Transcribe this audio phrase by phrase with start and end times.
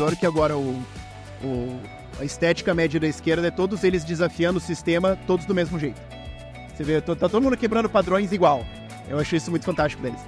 [0.00, 0.82] conservador que agora o,
[1.44, 1.80] o,
[2.18, 6.00] a estética média da esquerda é todos eles desafiando o sistema, todos do mesmo jeito.
[6.74, 8.64] Você vê, tá todo mundo quebrando padrões igual.
[9.08, 10.20] Eu achei isso muito fantástico deles.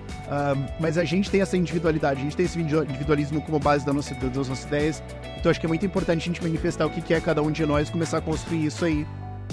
[0.78, 4.14] Mas a gente tem essa individualidade, a gente tem esse individualismo como base da nossa,
[4.14, 5.02] das nossas ideias.
[5.38, 7.64] Então acho que é muito importante a gente manifestar o que é cada um de
[7.64, 9.06] nós, começar a construir isso aí.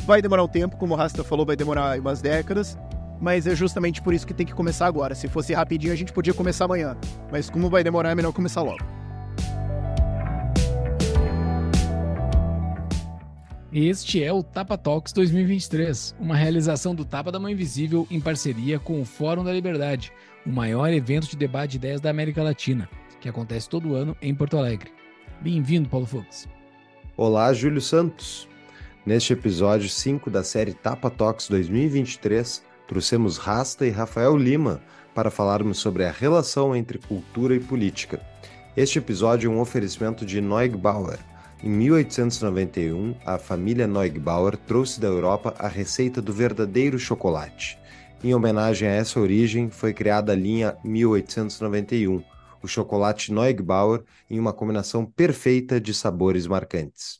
[0.06, 2.78] Vai demorar um tempo, como o Rasta falou, vai demorar umas décadas.
[3.22, 5.14] Mas é justamente por isso que tem que começar agora.
[5.14, 6.98] Se fosse rapidinho, a gente podia começar amanhã.
[7.32, 8.99] Mas como vai demorar, é melhor começar logo.
[13.72, 18.80] Este é o Tapa Talks 2023, uma realização do Tapa da Mãe Invisível em parceria
[18.80, 20.12] com o Fórum da Liberdade,
[20.44, 22.90] o maior evento de debate de ideias da América Latina,
[23.22, 24.92] que acontece todo ano em Porto Alegre.
[25.40, 26.48] Bem-vindo, Paulo Fux.
[27.16, 28.48] Olá, Júlio Santos.
[29.06, 34.82] Neste episódio 5 da série Tapa Talks 2023, trouxemos Rasta e Rafael Lima
[35.14, 38.20] para falarmos sobre a relação entre cultura e política.
[38.76, 41.20] Este episódio é um oferecimento de Neugbauer,
[41.62, 47.78] em 1891, a família Neugebauer trouxe da Europa a receita do verdadeiro chocolate.
[48.24, 52.24] Em homenagem a essa origem, foi criada a linha 1891,
[52.64, 57.20] o chocolate Neugebauer em uma combinação perfeita de sabores marcantes.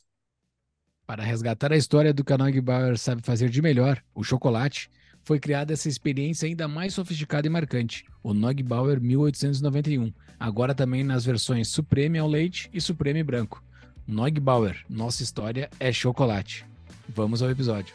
[1.06, 4.88] Para resgatar a história do que a Neugebauer sabe fazer de melhor, o chocolate,
[5.22, 11.26] foi criada essa experiência ainda mais sofisticada e marcante, o Neugebauer 1891, agora também nas
[11.26, 13.62] versões Supreme ao leite e Supreme branco.
[14.10, 16.66] Neugbauer, nossa história é chocolate.
[17.08, 17.94] Vamos ao episódio.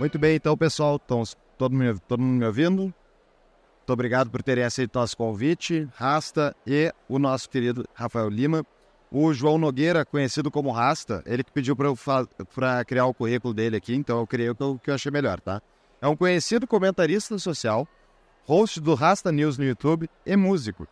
[0.00, 1.22] Muito bem, então, pessoal, estão
[1.58, 2.82] todo mundo, todo mundo me ouvindo?
[2.82, 8.64] Muito obrigado por terem aceito nosso convite, Rasta e o nosso querido Rafael Lima.
[9.10, 13.94] O João Nogueira, conhecido como Rasta, ele que pediu para criar o currículo dele aqui,
[13.94, 15.62] então eu criei o que eu, que eu achei melhor, tá?
[16.00, 17.86] É um conhecido comentarista social,
[18.44, 20.86] host do Rasta News no YouTube e músico.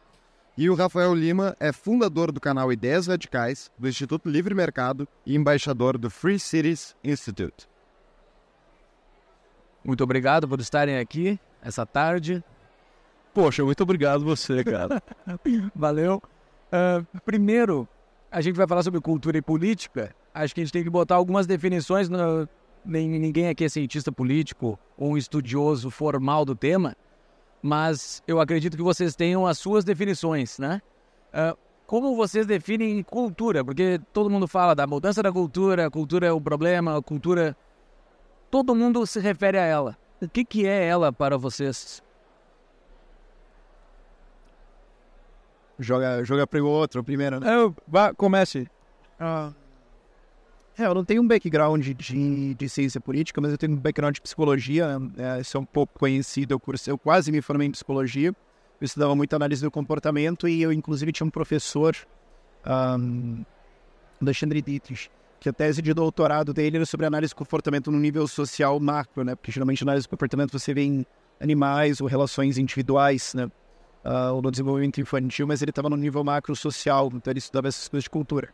[0.56, 5.34] E o Rafael Lima é fundador do canal Ideias Radicais, do Instituto Livre Mercado e
[5.34, 7.68] embaixador do Free Cities Institute.
[9.84, 12.42] Muito obrigado por estarem aqui essa tarde.
[13.34, 15.02] Poxa, muito obrigado você, cara.
[15.74, 16.22] Valeu.
[16.72, 17.88] Uh, primeiro,
[18.30, 20.14] a gente vai falar sobre cultura e política.
[20.32, 22.08] Acho que a gente tem que botar algumas definições.
[22.08, 22.48] No...
[22.84, 26.94] Ninguém aqui é cientista político ou um estudioso formal do tema
[27.64, 30.82] mas eu acredito que vocês tenham as suas definições, né?
[31.32, 33.64] Uh, como vocês definem cultura?
[33.64, 37.56] Porque todo mundo fala da mudança da cultura, a cultura é o problema, a cultura.
[38.50, 39.96] Todo mundo se refere a ela.
[40.20, 42.02] O que, que é ela para vocês?
[45.78, 47.54] Joga, joga para o outro primeiro, né?
[47.54, 48.68] Eu, vá, comece.
[49.18, 49.52] Ah.
[50.76, 54.14] É, eu não tenho um background de, de ciência política, mas eu tenho um background
[54.14, 54.98] de psicologia.
[55.16, 56.52] É, isso é um pouco conhecido.
[56.52, 58.34] Eu, cursei, eu quase me formei em psicologia.
[58.80, 61.96] Eu estudava muito análise do comportamento e eu, inclusive, tinha um professor,
[62.66, 63.44] um,
[64.20, 68.26] Alexandre Dietrich, que a tese de doutorado dele era sobre análise do comportamento no nível
[68.26, 69.36] social macro, né?
[69.36, 71.06] Porque geralmente análise do comportamento você vê em
[71.40, 73.44] animais ou relações individuais, né?
[74.04, 77.68] Uh, ou no desenvolvimento infantil, mas ele estava no nível macro social, então ele estudava
[77.68, 78.52] essas coisas de cultura.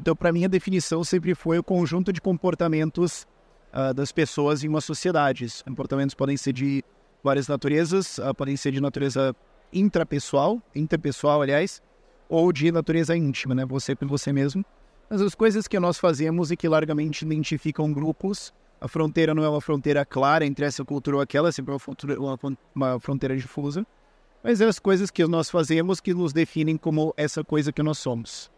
[0.00, 3.26] Então, para mim, a definição sempre foi o conjunto de comportamentos
[3.70, 5.44] uh, das pessoas em uma sociedade.
[5.44, 6.82] Esses comportamentos podem ser de
[7.22, 9.36] várias naturezas, uh, podem ser de natureza
[9.70, 11.82] intrapessoal, interpessoal, aliás,
[12.30, 13.66] ou de natureza íntima, né?
[13.66, 14.64] Você com você mesmo.
[15.10, 19.48] Mas as coisas que nós fazemos e que largamente identificam grupos, a fronteira não é
[19.50, 23.86] uma fronteira clara entre essa cultura ou aquela, é sempre uma, uma, uma fronteira difusa.
[24.42, 27.98] Mas é as coisas que nós fazemos que nos definem como essa coisa que nós
[27.98, 28.50] somos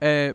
[0.00, 0.34] é,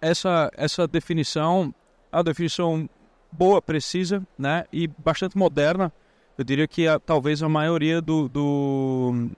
[0.00, 1.74] essa, essa definição,
[2.10, 2.88] a definição
[3.30, 5.92] boa, precisa, né, e bastante moderna.
[6.36, 9.28] Eu diria que a, talvez a maioria do, do,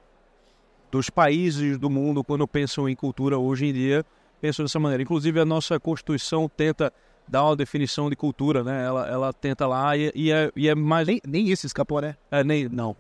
[0.91, 4.05] dos países do mundo, quando pensam em cultura hoje em dia,
[4.41, 5.03] pensam dessa maneira.
[5.03, 6.93] Inclusive a nossa Constituição tenta
[7.27, 8.85] dar uma definição de cultura, né?
[8.85, 11.07] Ela, ela tenta lá e, e, é, e é mais...
[11.07, 12.17] Nem, nem isso escapou, né?
[12.31, 12.69] É, nem...
[12.69, 12.97] Não.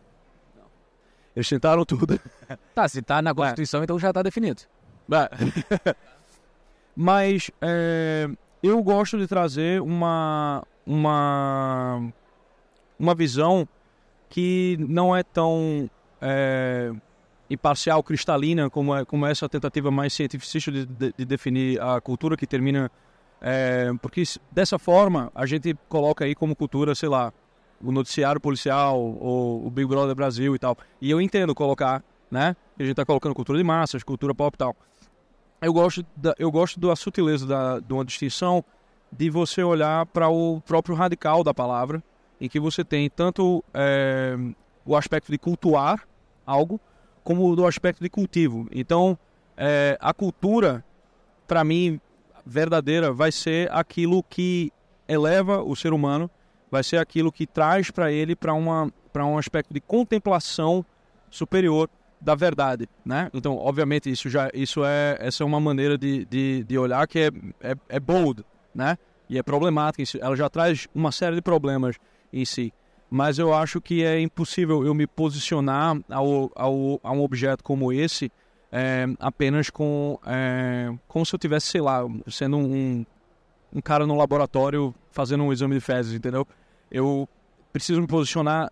[1.35, 2.19] Eles tentaram tudo.
[2.75, 3.85] Tá, se tá na Constituição, é.
[3.85, 4.63] então já tá definido.
[6.95, 8.29] Mas é,
[8.63, 12.13] eu gosto de trazer uma, uma,
[12.99, 13.69] uma visão
[14.29, 15.89] que não é tão
[16.21, 16.93] é,
[17.49, 22.37] imparcial, cristalina, como, é, como essa tentativa mais cientificista de, de, de definir a cultura
[22.37, 22.91] que termina.
[23.41, 27.33] É, porque dessa forma a gente coloca aí como cultura, sei lá,
[27.81, 30.77] o noticiário policial ou o Big Brother Brasil e tal.
[31.01, 32.57] E eu entendo colocar, né?
[32.77, 34.77] A gente tá colocando cultura de massas, cultura pop e tal
[35.61, 38.65] eu gosto da, eu gosto da sutileza da, de uma distinção
[39.11, 42.03] de você olhar para o próprio radical da palavra,
[42.41, 44.37] em que você tem tanto é,
[44.85, 46.07] o aspecto de cultuar
[46.47, 46.81] algo,
[47.25, 48.69] como do aspecto de cultivo.
[48.71, 49.19] Então,
[49.57, 50.85] é, a cultura,
[51.47, 52.01] para mim,
[52.45, 54.73] verdadeira, vai ser aquilo que
[55.07, 56.31] eleva o ser humano,
[56.71, 60.85] vai ser aquilo que traz para ele para um aspecto de contemplação
[61.31, 61.91] superior
[62.21, 63.31] da verdade, né?
[63.33, 67.19] Então, obviamente, isso já isso é essa é uma maneira de, de, de olhar que
[67.19, 67.31] é,
[67.61, 68.45] é, é bold,
[68.75, 68.99] né?
[69.29, 71.97] E é problemática, ela já traz uma série de problemas
[72.33, 72.73] em si.
[73.11, 77.93] Mas eu acho que é impossível eu me posicionar ao, ao, a um objeto como
[77.93, 78.31] esse
[78.71, 83.05] é, apenas com é, como se eu tivesse, sei lá, sendo um,
[83.73, 86.47] um cara no laboratório fazendo um exame de fezes, entendeu?
[86.91, 87.29] Eu
[87.73, 88.71] preciso me posicionar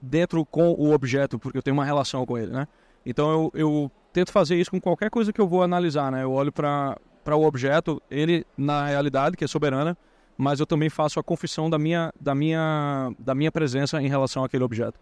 [0.00, 2.66] dentro com o objeto, porque eu tenho uma relação com ele, né?
[3.04, 6.22] Então eu, eu tento fazer isso com qualquer coisa que eu vou analisar, né?
[6.22, 9.96] Eu olho para o objeto, ele na realidade, que é soberana,
[10.36, 14.42] mas eu também faço a confissão da minha, da minha, da minha presença em relação
[14.42, 14.98] àquele objeto.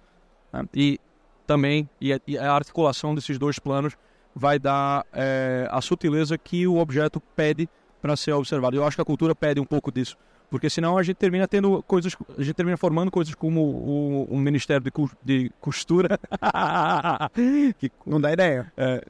[0.53, 0.65] Né?
[0.75, 1.01] E
[1.47, 3.97] também, e a, e a, articulação desses dois planos
[4.35, 7.69] vai dar é, a sutileza que o objeto pede
[8.03, 8.77] para ser observado.
[8.77, 10.17] Eu acho que a cultura pede um pouco disso.
[10.51, 14.39] Porque senão a gente termina tendo coisas, a gente termina formando coisas como o, o
[14.39, 14.91] Ministério de,
[15.23, 16.19] de Costura.
[17.79, 18.73] que não dá ideia.
[18.77, 19.05] É,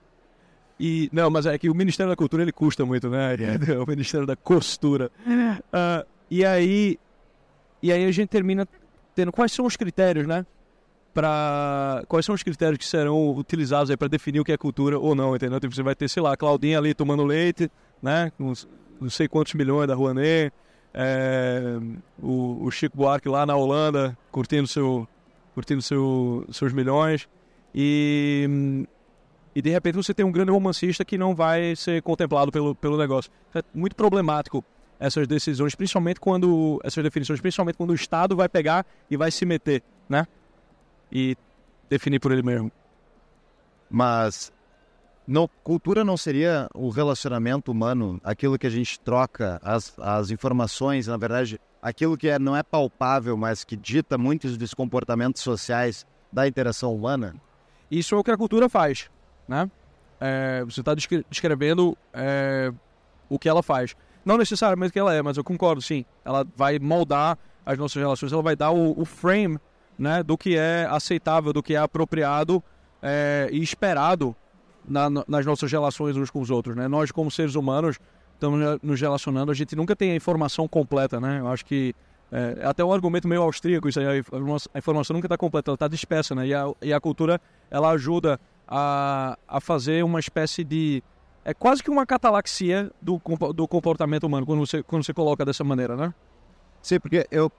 [0.81, 3.35] e, não, mas é que o Ministério da Cultura ele custa muito, né?
[3.35, 3.79] É.
[3.79, 5.11] O Ministério da Costura.
[5.27, 6.99] Uh, e aí,
[7.83, 8.67] e aí a gente termina
[9.15, 10.47] tendo quais são os critérios, né?
[11.13, 14.99] Pra, quais são os critérios que serão utilizados aí para definir o que é cultura
[14.99, 15.59] ou não, entendeu?
[15.59, 17.71] Tipo, você vai ter, sei lá, Claudinha ali tomando leite,
[18.01, 18.31] né?
[18.37, 18.53] Com
[19.01, 20.53] não sei quantos milhões da Rouanet
[20.95, 21.79] é,
[22.23, 25.07] o, o, Chico Buarque lá na Holanda, curtindo, seu,
[25.55, 27.29] curtindo seu, seus milhões.
[27.75, 28.87] E,
[29.55, 32.97] e de repente você tem um grande romancista que não vai ser contemplado pelo, pelo
[32.97, 33.31] negócio.
[33.55, 34.65] É muito problemático
[34.99, 39.47] essas decisões, principalmente quando essas definições, principalmente quando o Estado vai pegar e vai se
[39.47, 40.27] meter, né?
[41.13, 41.37] E
[41.89, 42.73] definir por ele mesmo.
[43.89, 44.53] Mas
[45.29, 51.07] não, cultura não seria o relacionamento humano, aquilo que a gente troca, as, as informações,
[51.07, 56.07] na verdade, aquilo que é, não é palpável, mas que dita muitos dos comportamentos sociais
[56.33, 57.35] da interação humana?
[57.91, 59.11] Isso é o que a cultura faz,
[59.47, 59.71] né?
[60.19, 62.73] É, você está descrevendo é,
[63.29, 63.95] o que ela faz.
[64.25, 66.07] Não necessariamente o que ela é, mas eu concordo, sim.
[66.25, 69.59] Ela vai moldar as nossas relações, ela vai dar o, o frame
[69.99, 72.65] né, do que é aceitável, do que é apropriado
[73.03, 74.35] é, e esperado
[74.89, 76.89] na, nas nossas relações uns com os outros, né?
[76.89, 77.99] Nós, como seres humanos,
[78.35, 81.41] estamos nos relacionando, a gente nunca tem a informação completa, né?
[81.41, 81.95] Eu acho que
[82.31, 84.23] é, é até um argumento meio austríaco isso aí,
[84.75, 86.47] a informação nunca está completa, ela está dispersa, né?
[86.47, 87.41] E a, e a cultura,
[87.71, 91.03] ela ajuda a, a fazer uma espécie de...
[91.45, 93.21] É quase que uma catalaxia do,
[93.55, 96.13] do comportamento humano, quando você, quando você coloca dessa maneira, né?
[96.83, 97.51] Sim, porque eu,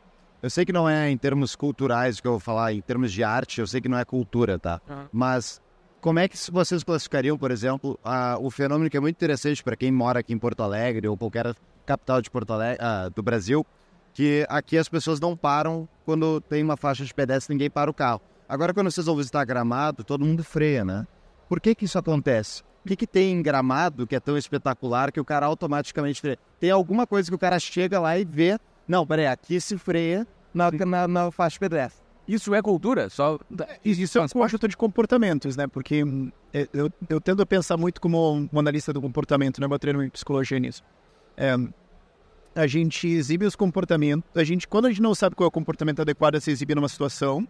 [0.44, 3.24] eu sei que não é em termos culturais que eu vou falar, em termos de
[3.24, 4.80] arte, eu sei que não é cultura, tá?
[4.88, 5.06] Uhum.
[5.12, 5.60] Mas
[6.02, 9.76] como é que vocês classificariam, por exemplo, a, o fenômeno que é muito interessante para
[9.76, 11.54] quem mora aqui em Porto Alegre ou qualquer
[11.86, 13.66] capital de Porto Alegre, uh, do Brasil,
[14.14, 17.94] que aqui as pessoas não param quando tem uma faixa de pedestre, ninguém para o
[17.94, 18.22] carro.
[18.48, 21.06] Agora, quando vocês vão visitar Gramado, todo mundo freia, né?
[21.48, 22.64] Por que que isso acontece?
[22.84, 26.40] O que, que tem em Gramado que é tão espetacular que o cara automaticamente freia?
[26.60, 30.26] Tem alguma coisa que o cara chega lá e vê, não, peraí, aqui se freia
[30.54, 32.09] na, na, na faixa de pedestre.
[32.30, 33.10] Isso é cultura?
[33.10, 33.40] Só...
[33.84, 35.66] Isso é um conjunto de comportamentos, né?
[35.66, 39.66] Porque hum, é, eu, eu tendo a pensar muito como um analista do comportamento, né?
[39.68, 40.84] Eu treino em psicologia nisso.
[41.36, 41.56] É,
[42.54, 45.52] a gente exibe os comportamentos, a gente, quando a gente não sabe qual é o
[45.52, 47.48] comportamento adequado a se exibir numa situação,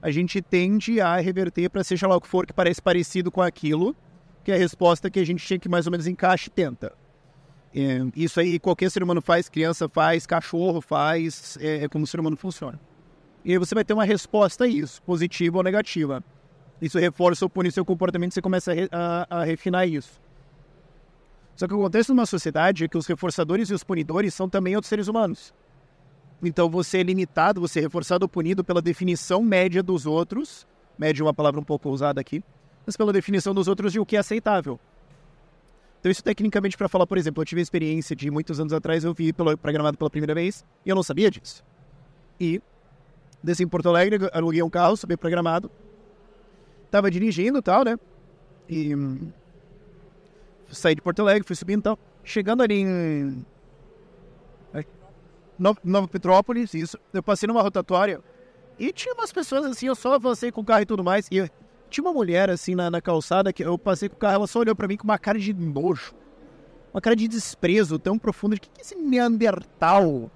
[0.00, 3.42] a gente tende a reverter para seja lá o que for que parece parecido com
[3.42, 3.96] aquilo,
[4.44, 6.92] que é a resposta que a gente tinha que mais ou menos encaixe e tenta.
[7.74, 12.06] É, isso aí qualquer ser humano faz, criança faz, cachorro faz, é, é como o
[12.06, 12.78] ser humano funciona.
[13.44, 16.22] E aí você vai ter uma resposta a isso, positiva ou negativa.
[16.80, 20.20] Isso reforça ou pune seu comportamento, você começa a, re, a, a refinar isso.
[21.56, 24.48] Só que o contexto de uma sociedade é que os reforçadores e os punidores são
[24.48, 25.54] também outros seres humanos.
[26.42, 30.66] Então você é limitado, você é reforçado ou punido pela definição média dos outros,
[30.98, 32.42] média é uma palavra um pouco ousada aqui,
[32.84, 34.78] mas pela definição dos outros de o que é aceitável.
[36.00, 39.04] Então isso tecnicamente para falar, por exemplo, eu tive a experiência de muitos anos atrás,
[39.04, 41.64] eu vi pelo, programado pela primeira vez e eu não sabia disso.
[42.40, 42.60] E
[43.42, 45.70] desci em Porto Alegre, aluguei um carro, super programado.
[46.90, 47.98] Tava dirigindo e tal, né?
[48.68, 49.32] E hum,
[50.70, 51.98] saí de Porto Alegre, fui subindo e tal.
[52.24, 53.44] Chegando ali em
[55.58, 56.98] Nova, Nova Petrópolis, isso.
[57.12, 58.20] Eu passei numa rotatória
[58.78, 61.28] e tinha umas pessoas assim, eu só avancei com o carro e tudo mais.
[61.30, 61.48] E
[61.88, 64.60] tinha uma mulher assim na, na calçada que eu passei com o carro, ela só
[64.60, 66.14] olhou para mim com uma cara de nojo.
[66.92, 68.54] Uma cara de desprezo tão profundo.
[68.54, 70.30] O que, que é esse Neandertal?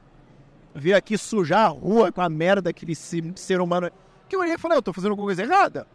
[0.77, 3.91] Veio aqui sujar a rua com a merda que esse ser humano.
[4.29, 5.87] que eu olhei e falei, eu tô fazendo alguma coisa errada.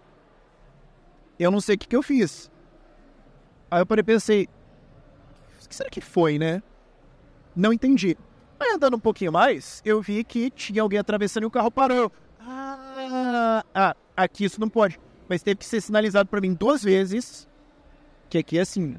[1.40, 2.52] Eu não sei o que, que eu fiz.
[3.70, 4.50] Aí eu parei e pensei,
[5.64, 6.62] o que será que foi, né?
[7.56, 8.18] Não entendi.
[8.60, 12.12] Aí andando um pouquinho mais, eu vi que tinha alguém atravessando e o carro parou.
[12.40, 15.00] Ah, ah, aqui isso não pode.
[15.30, 17.48] Mas teve que ser sinalizado para mim duas vezes
[18.30, 18.96] que aqui é assim.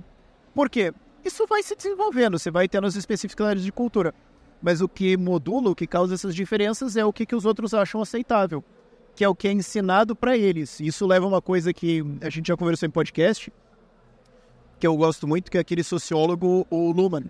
[0.55, 0.93] Por quê?
[1.25, 4.15] Isso vai se desenvolvendo, você vai tendo as especificidades de cultura.
[4.63, 7.75] Mas o que modula, o que causa essas diferenças é o que, que os outros
[7.75, 8.63] acham aceitável,
[9.15, 10.79] que é o que é ensinado para eles.
[10.79, 13.53] Isso leva a uma coisa que a gente já conversou em podcast,
[14.79, 17.25] que eu gosto muito, que é aquele sociólogo, o Luhmann,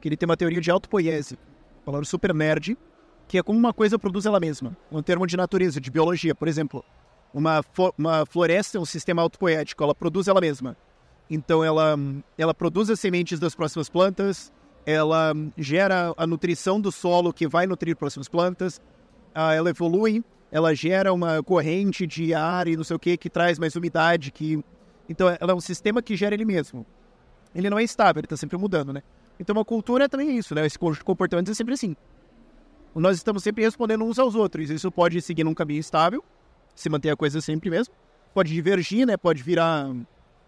[0.00, 1.36] que ele tem uma teoria de autopoiese,
[1.84, 2.78] palavra super nerd,
[3.26, 4.76] que é como uma coisa produz ela mesma.
[4.90, 6.84] Um termo de natureza, de biologia, por exemplo.
[7.34, 7.62] Uma,
[7.98, 10.76] uma floresta é um sistema autopoético, ela produz ela mesma.
[11.28, 11.98] Então ela,
[12.38, 14.52] ela produz as sementes das próximas plantas,
[14.86, 18.78] ela gera a nutrição do solo que vai nutrir próximas plantas,
[19.34, 23.28] uh, ela evolui, ela gera uma corrente de ar e não sei o que que
[23.28, 24.62] traz mais umidade, que
[25.08, 26.86] então ela é um sistema que gera ele mesmo.
[27.52, 29.02] Ele não é estável, ele está sempre mudando, né?
[29.40, 30.64] Então uma cultura é também isso, né?
[30.64, 31.96] Esse conjunto de comportamentos é sempre assim.
[32.94, 34.70] Nós estamos sempre respondendo uns aos outros.
[34.70, 36.24] Isso pode seguir num caminho estável,
[36.74, 37.92] se manter a coisa sempre mesmo.
[38.32, 39.16] Pode divergir, né?
[39.16, 39.90] Pode virar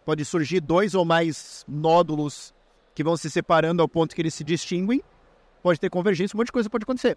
[0.04, 2.54] pode surgir dois ou mais nódulos
[2.98, 5.00] que vão se separando ao ponto que eles se distinguem.
[5.62, 7.16] Pode ter convergência, um monte de coisa pode acontecer.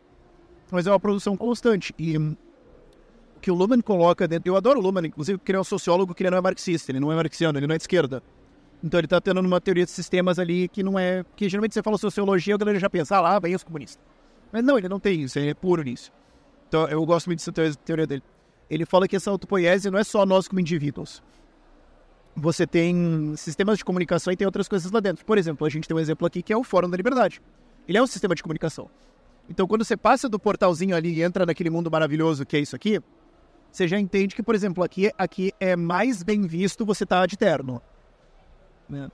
[0.70, 1.92] Mas é uma produção constante.
[1.98, 2.38] E o
[3.42, 4.48] que o Luhmann coloca dentro.
[4.48, 6.92] Eu adoro o Luhmann, inclusive, porque ele é um sociólogo que ele não é marxista,
[6.92, 8.22] ele não é marxiano, ele não é de esquerda.
[8.84, 11.26] Então ele está tendo uma teoria de sistemas ali que não é.
[11.36, 14.06] Que geralmente você fala sociologia, a galera já pensa, ah lá, vem os comunistas.
[14.52, 16.12] Mas não, ele não tem isso, ele é puro nisso.
[16.68, 18.22] Então eu gosto muito dessa teoria dele.
[18.70, 21.24] Ele fala que essa autopoiese não é só nós como indivíduos
[22.36, 25.26] você tem sistemas de comunicação e tem outras coisas lá dentro.
[25.26, 27.42] Por exemplo, a gente tem um exemplo aqui que é o Fórum da Liberdade.
[27.88, 28.90] Ele é um sistema de comunicação.
[29.50, 32.76] Então, quando você passa do portalzinho ali e entra naquele mundo maravilhoso que é isso
[32.76, 33.02] aqui,
[33.72, 37.26] você já entende que, por exemplo, aqui, aqui é mais bem visto você estar tá
[37.26, 37.82] de terno.
[38.88, 39.10] Né?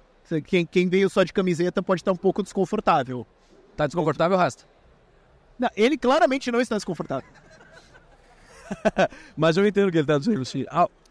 [0.46, 3.26] Quem, quem, veio só de camiseta pode estar um pouco desconfortável.
[3.76, 4.66] Tá desconfortável, Rasta?
[5.58, 7.30] Não, ele claramente não está desconfortável.
[9.38, 10.42] Mas eu entendo que ele está dizendo.
[10.42, 10.66] Assim,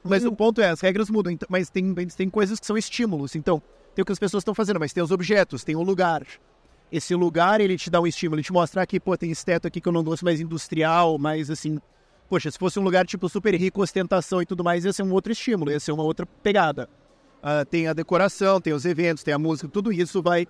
[0.09, 3.35] mas o ponto é, as regras mudam, então, mas tem, tem coisas que são estímulos.
[3.35, 3.63] Então,
[3.95, 6.27] tem o que as pessoas estão fazendo, mas tem os objetos, tem o lugar.
[6.91, 9.67] Esse lugar, ele te dá um estímulo, ele te mostra aqui, pô, tem esse teto
[9.67, 11.79] aqui que eu não gosto mais industrial, mais assim...
[12.29, 15.13] Poxa, se fosse um lugar tipo super rico, ostentação e tudo mais, ia ser um
[15.13, 16.89] outro estímulo, ia ser uma outra pegada.
[17.39, 20.47] Uh, tem a decoração, tem os eventos, tem a música, tudo isso vai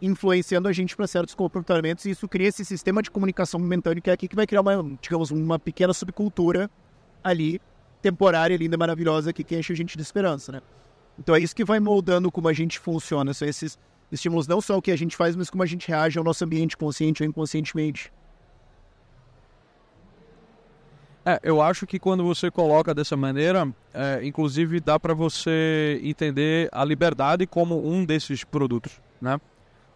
[0.00, 4.10] influenciando a gente para certos comportamentos e isso cria esse sistema de comunicação momentâneo que
[4.10, 6.70] é aqui que vai criar uma, digamos, uma pequena subcultura
[7.24, 7.60] ali
[8.06, 10.62] temporária, linda, maravilhosa que, que enche a gente de esperança, né?
[11.18, 13.34] Então é isso que vai moldando como a gente funciona.
[13.34, 13.76] São esses
[14.12, 16.44] estímulos não só o que a gente faz, mas como a gente reage ao nosso
[16.44, 18.12] ambiente, consciente ou inconscientemente.
[21.24, 26.68] É, eu acho que quando você coloca dessa maneira, é, inclusive dá para você entender
[26.70, 29.40] a liberdade como um desses produtos, né?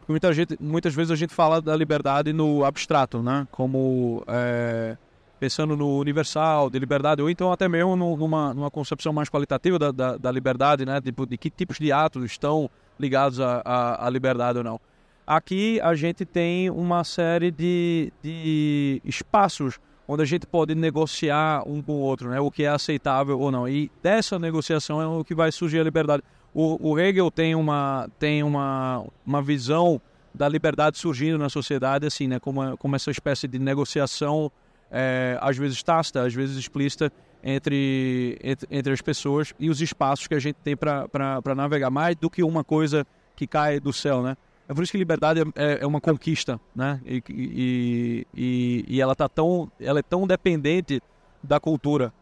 [0.00, 3.46] Porque muita gente, muitas vezes a gente fala da liberdade no abstrato, né?
[3.52, 4.96] Como é,
[5.40, 9.90] pensando no universal, de liberdade, ou então até mesmo numa, numa concepção mais qualitativa da,
[9.90, 11.00] da, da liberdade, né?
[11.00, 14.78] Tipo, de que tipos de atos estão ligados à, à, liberdade ou não.
[15.26, 21.80] Aqui a gente tem uma série de, de espaços onde a gente pode negociar um
[21.80, 22.38] com o outro, né?
[22.38, 23.66] O que é aceitável ou não.
[23.66, 26.22] E dessa negociação é o que vai surgir a liberdade.
[26.52, 29.98] O, o Hegel tem uma, tem uma, uma visão
[30.34, 32.38] da liberdade surgindo na sociedade, assim, né?
[32.38, 34.52] Como, como essa espécie de negociação
[34.90, 40.26] é, às vezes tácita, às vezes explícita, entre, entre, entre, as pessoas e os espaços
[40.26, 44.22] que a gente tem para navegar, mais do que uma coisa que cai do céu,
[44.22, 44.36] né?
[44.68, 47.00] É por isso que liberdade é, é uma conquista, né?
[47.04, 51.02] E, e, e, e, ela, tá tão, ela é tão dependente
[51.42, 52.12] da cultura.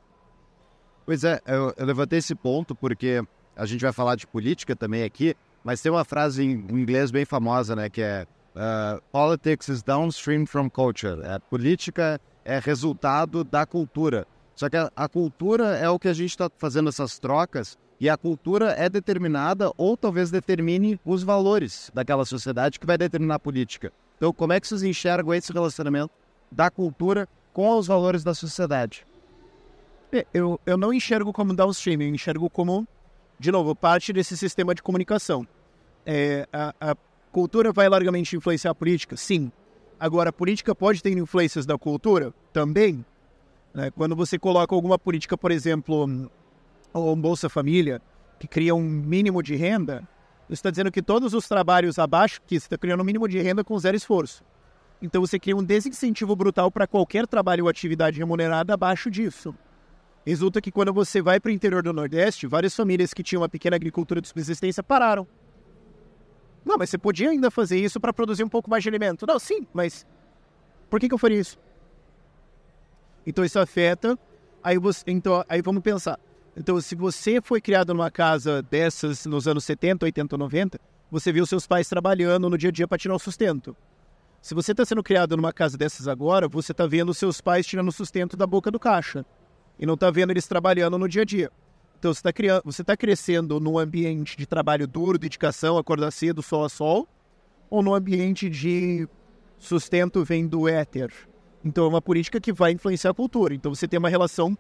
[1.05, 3.23] Pois é, eu, eu levantei esse ponto porque
[3.57, 5.35] a gente vai falar de política também aqui,
[5.65, 7.91] mas tem uma frase em inglês bem famosa, né?
[7.91, 8.27] Que é
[8.59, 11.21] uh, Politics is downstream from culture.
[11.23, 14.27] É, política é resultado da cultura.
[14.55, 18.09] Só que a, a cultura é o que a gente está fazendo essas trocas e
[18.09, 23.39] a cultura é determinada ou talvez determine os valores daquela sociedade que vai determinar a
[23.39, 23.93] política.
[24.17, 26.13] Então, como é que vocês enxergam esse relacionamento
[26.51, 29.07] da cultura com os valores da sociedade?
[30.13, 32.87] É, eu, eu não enxergo como downstream, eu enxergo como,
[33.39, 35.47] de novo, parte desse sistema de comunicação.
[36.07, 36.97] É, a, a
[37.29, 39.17] cultura vai largamente influenciar a política?
[39.17, 39.53] Sim.
[40.01, 42.33] Agora, a política pode ter influências da cultura?
[42.53, 43.05] Também.
[43.75, 43.91] Né?
[43.91, 46.31] Quando você coloca alguma política, por exemplo,
[46.93, 48.01] ou um Bolsa Família,
[48.39, 50.07] que cria um mínimo de renda,
[50.47, 53.41] você está dizendo que todos os trabalhos abaixo, que você está criando um mínimo de
[53.41, 54.43] renda com zero esforço.
[55.01, 59.55] Então você cria um desincentivo brutal para qualquer trabalho ou atividade remunerada abaixo disso.
[60.27, 63.49] Resulta que quando você vai para o interior do Nordeste, várias famílias que tinham uma
[63.49, 65.27] pequena agricultura de subsistência pararam.
[66.69, 69.27] Não, mas você podia ainda fazer isso para produzir um pouco mais de alimento.
[69.27, 70.07] Não, sim, mas
[70.91, 71.59] por que, que eu faria isso?
[73.27, 74.19] Então isso afeta.
[74.63, 76.21] Aí, você, então, aí vamos pensar.
[76.55, 80.79] Então, se você foi criado numa casa dessas nos anos 70, 80, 90,
[81.11, 83.75] você viu seus pais trabalhando no dia a dia para tirar o sustento.
[84.43, 87.91] Se você está sendo criado numa casa dessas agora, você está vendo seus pais tirando
[87.91, 89.25] sustento da boca do caixa
[89.79, 91.51] e não está vendo eles trabalhando no dia a dia.
[91.99, 96.65] Então você está você está crescendo num ambiente de trabalho duro, dedicação, acordar cedo, sol
[96.65, 97.09] a sol,
[97.69, 99.09] ou num ambiente de
[99.59, 101.13] sustento vem do éter.
[101.65, 103.53] Então é uma política que vai influenciar a cultura.
[103.53, 104.57] Então você tem uma relação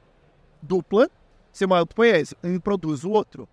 [0.60, 1.08] dupla
[1.52, 3.48] ser uma poesia, um produz o outro.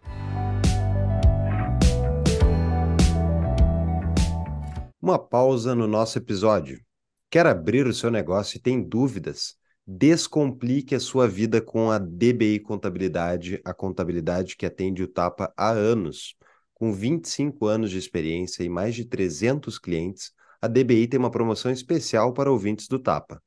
[4.99, 6.81] Uma pausa no nosso episódio.
[7.29, 9.55] Quer abrir o seu negócio e tem dúvidas?
[9.87, 15.69] Descomplique a sua vida com a DBI Contabilidade, a contabilidade que atende o Tapa há
[15.69, 16.35] anos.
[16.73, 21.71] Com 25 anos de experiência e mais de 300 clientes, a DBI tem uma promoção
[21.71, 23.39] especial para ouvintes do Tapa.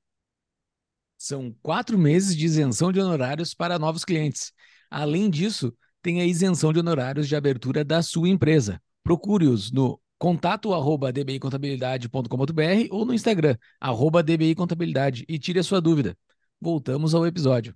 [1.19, 4.53] São quatro meses de isenção de honorários para novos clientes.
[4.89, 8.81] Além disso, tem a isenção de honorários de abertura da sua empresa.
[9.03, 16.17] Procure-os no contato arroba dbicontabilidade.com.br ou no Instagram, arroba dbicontabilidade e tire a sua dúvida.
[16.61, 17.73] Voltamos ao episódio.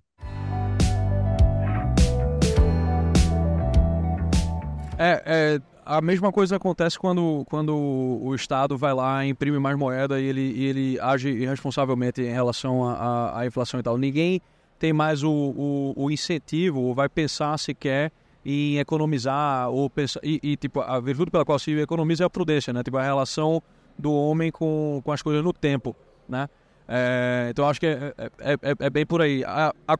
[4.97, 10.19] É, é, a mesma coisa acontece quando, quando o Estado vai lá, imprime mais moeda
[10.19, 13.97] e ele, e ele age irresponsavelmente em relação à inflação e tal.
[13.97, 14.41] Ninguém
[14.77, 18.11] tem mais o, o, o, incentivo ou vai pensar sequer
[18.45, 22.29] em economizar ou pensar, e, e, tipo, a virtude pela qual se economiza é a
[22.29, 22.83] prudência, né?
[22.83, 23.63] Tipo, a relação
[23.97, 25.95] do homem com, com as coisas no tempo,
[26.27, 26.49] né?
[26.95, 29.43] É, então, acho que é, é, é, é bem por aí.
[29.43, 29.97] A, a,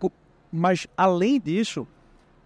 [0.52, 1.88] mas, além disso,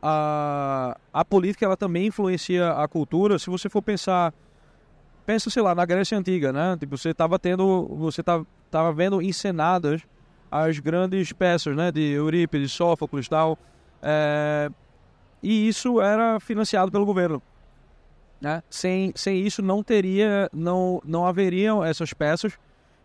[0.02, 3.38] a, a política ela também influencia a cultura.
[3.38, 4.34] Se você for pensar,
[5.26, 6.78] pensa, sei lá, na Grécia Antiga, né?
[6.80, 10.02] Tipo, você estava tendo, você tava, tava vendo encenadas
[10.50, 11.92] as grandes peças, né?
[11.92, 13.60] De Eurípides, Sófocles tal.
[14.02, 14.70] É,
[15.44, 17.42] e isso era financiado pelo governo.
[18.40, 18.64] Né?
[18.70, 22.54] Sem, sem isso não teria, não, não haveriam essas peças,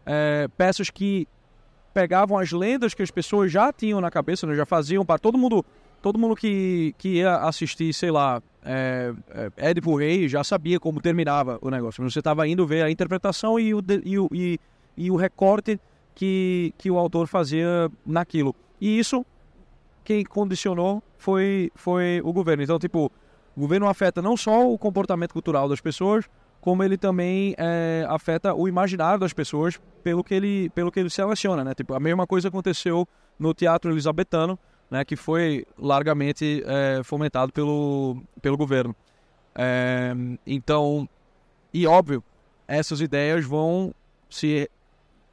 [0.07, 1.27] é, peças que
[1.93, 4.55] pegavam as lendas que as pessoas já tinham na cabeça, né?
[4.55, 5.65] já faziam para todo mundo
[6.03, 11.01] todo mundo que, que ia assistir, sei lá, é, é, Édipo Rei já sabia como
[11.01, 12.03] terminava o negócio.
[12.03, 14.61] Você estava indo ver a interpretação e o, e o, e,
[14.97, 15.81] e o recorte
[16.15, 18.55] que, que o autor fazia naquilo.
[18.81, 19.25] E isso,
[20.05, 22.65] quem condicionou foi, foi o governo.
[22.65, 23.11] Então, tipo,
[23.57, 26.29] o governo afeta não só o comportamento cultural das pessoas,
[26.63, 31.11] como ele também é, afeta o imaginário das pessoas pelo que ele, pelo que ele
[31.11, 31.75] seleciona, né?
[31.75, 34.57] Tipo, a mesma coisa aconteceu no teatro elisabetano,
[34.89, 38.95] né, que foi largamente é, fomentado pelo, pelo governo.
[39.57, 40.15] É,
[40.47, 41.09] então,
[41.75, 42.23] e óbvio,
[42.69, 43.93] essas ideias vão
[44.31, 44.71] se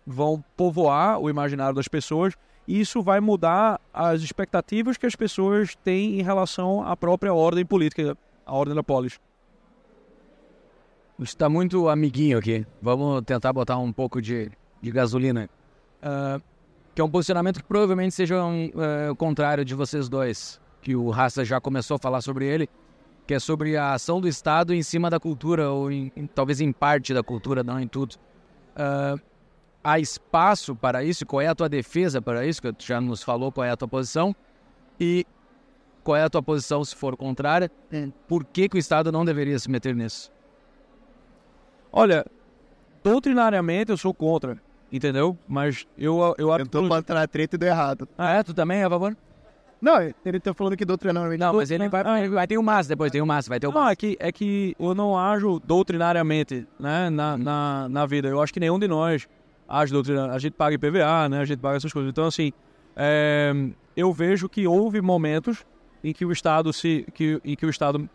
[0.07, 2.33] vão povoar o imaginário das pessoas
[2.67, 7.63] e isso vai mudar as expectativas que as pessoas têm em relação à própria ordem
[7.63, 9.19] política, a ordem da polis.
[11.21, 12.65] Está muito amiguinho aqui.
[12.81, 14.49] Vamos tentar botar um pouco de,
[14.81, 15.49] de gasolina.
[16.01, 16.41] Uh,
[16.95, 20.95] que é um posicionamento que provavelmente seja um, é, o contrário de vocês dois, que
[20.95, 22.69] o Rasta já começou a falar sobre ele,
[23.27, 26.61] que é sobre a ação do Estado em cima da cultura, ou em, em, talvez
[26.61, 28.15] em parte da cultura, não em tudo.
[28.75, 29.21] Uh,
[29.83, 31.25] há espaço para isso?
[31.25, 32.61] Qual é a tua defesa para isso?
[32.61, 34.35] Que tu já nos falou qual é a tua posição.
[34.99, 35.25] E
[36.03, 37.69] qual é a tua posição se for contrária?
[37.91, 38.07] É.
[38.27, 40.31] Por que, que o Estado não deveria se meter nisso?
[41.91, 42.25] Olha,
[43.03, 44.57] doutrinariamente eu sou contra.
[44.91, 45.37] Entendeu?
[45.47, 46.65] Mas eu, eu acho.
[46.65, 48.07] Tentou plantar a treta e deu errado.
[48.17, 48.43] Ah, é?
[48.43, 49.15] Tu também, a favor?
[49.81, 51.39] Não, ele tá falando que doutrinariamente.
[51.39, 53.47] Não, mas ele vai, ah, vai ter o um massa depois, tem o um massa,
[53.47, 57.37] vai ter o um Não, é que, é que eu não ajo doutrinariamente, né, na,
[57.37, 58.27] na, na vida.
[58.27, 59.27] Eu acho que nenhum de nós
[59.67, 60.35] age doutrinariamente.
[60.35, 62.09] A gente paga IPVA, né, a gente paga essas coisas.
[62.09, 62.51] Então, assim,
[62.95, 63.53] é,
[63.95, 65.65] eu vejo que houve momentos
[66.03, 68.09] em que o Estado se, que, em que o Estado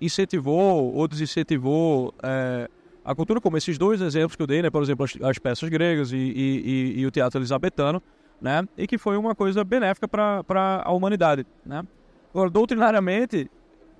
[0.00, 2.68] incentivou ou desincentivou é,
[3.06, 5.68] a cultura, como esses dois exemplos que eu dei, né, por exemplo, as, as peças
[5.68, 8.02] gregas e, e, e, e, o teatro elisabetano,
[8.40, 11.46] né, e que foi uma coisa benéfica para a humanidade.
[11.64, 11.86] Né.
[12.34, 13.48] Agora, doutrinariamente,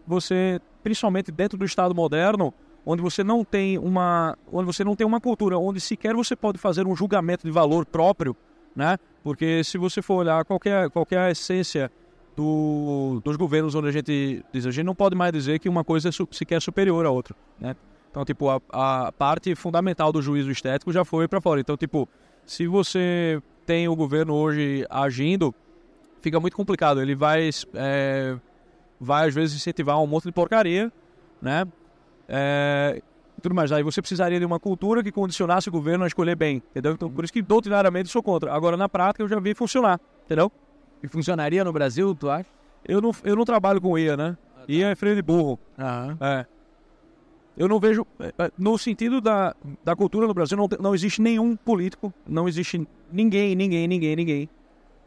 [0.05, 2.53] você, principalmente dentro do Estado moderno,
[2.85, 6.59] onde você não tem uma, onde você não tem uma cultura, onde sequer você pode
[6.59, 8.37] fazer um julgamento de valor próprio,
[8.75, 11.93] né, porque se você for olhar qualquer, qualquer essência
[12.35, 15.85] do, dos governos onde a gente diz, a gente não pode mais dizer que uma
[15.85, 17.77] coisa é sequer superior à outra, né.
[18.17, 21.61] Então, tipo, a, a parte fundamental do juízo estético já foi para fora.
[21.61, 22.09] Então, tipo,
[22.47, 25.55] se você tem o governo hoje agindo
[26.23, 27.03] fica muito complicado.
[27.03, 28.39] Ele vai, é,
[28.99, 30.91] vai às vezes incentivar um monte de porcaria,
[31.43, 31.67] né?
[32.27, 33.03] É,
[33.43, 33.71] tudo mais.
[33.71, 36.93] Aí você precisaria de uma cultura que condicionasse o governo a escolher bem, entendeu?
[36.95, 38.51] Então, por isso que doutrinariamente sou contra.
[38.51, 40.51] Agora, na prática, eu já vi funcionar, entendeu?
[41.03, 42.49] E funcionaria no Brasil, tu acha?
[42.83, 44.39] Eu não, eu não trabalho com IA, né?
[44.67, 45.59] IA é freio de burro.
[45.79, 46.17] Aham.
[46.19, 46.56] É.
[47.57, 48.07] Eu não vejo.
[48.21, 52.49] é, é, No sentido da, da cultura no Brasil, não, não existe nenhum político, não
[52.49, 54.49] existe ninguém, ninguém, ninguém, ninguém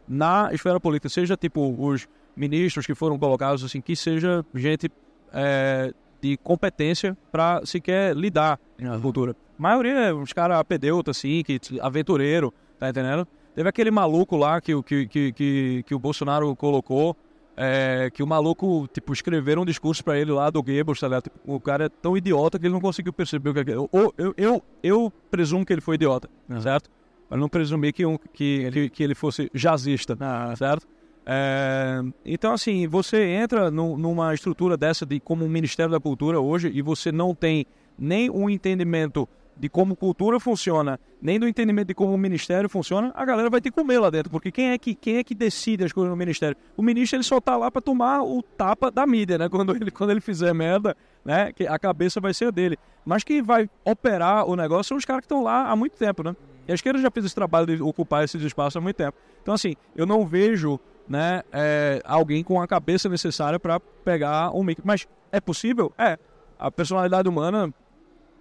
[0.10, 4.92] na esfera política, seja tipo os ministros que foram colocados, assim, que seja gente
[5.32, 9.36] é, de competência para sequer lidar com a cultura.
[9.58, 13.28] A maioria é uns caras apedeuta, assim, que, aventureiro, tá entendendo?
[13.54, 17.16] Teve aquele maluco lá que, que, que, que, que o Bolsonaro colocou.
[17.62, 21.24] É, que o maluco, tipo, escreveram um discurso pra ele lá do Goebbels, tá ligado?
[21.24, 23.78] Tipo, o cara é tão idiota que ele não conseguiu perceber o que é.
[23.78, 26.30] Ou eu, eu, eu presumo que ele foi idiota,
[26.62, 26.90] certo?
[27.30, 30.18] Mas não presumi que, um, que, que, que ele fosse jazzista,
[30.56, 30.88] certo?
[31.26, 36.40] É, então, assim, você entra nu- numa estrutura dessa de como um Ministério da Cultura
[36.40, 37.66] hoje e você não tem
[37.98, 39.28] nem um entendimento
[39.60, 43.60] de como cultura funciona, nem do entendimento de como o ministério funciona, a galera vai
[43.60, 46.16] te comer lá dentro, porque quem é que, quem é que decide as coisas no
[46.16, 46.56] ministério?
[46.78, 49.50] O ministro ele só tá lá para tomar o tapa da mídia, né?
[49.52, 50.96] Quando ele, quando ele fizer merda,
[51.26, 51.52] né?
[51.52, 52.78] Que a cabeça vai ser a dele.
[53.04, 56.24] Mas quem vai operar o negócio são os caras que estão lá há muito tempo,
[56.24, 56.36] né?
[56.68, 59.18] E a esquerda já fez esse trabalho de ocupar esses espaços há muito tempo.
[59.42, 64.64] Então, assim, eu não vejo né, é, alguém com a cabeça necessária para pegar um
[64.64, 64.80] mic.
[64.86, 65.92] Mas é possível?
[65.98, 66.18] É.
[66.58, 67.74] A personalidade humana,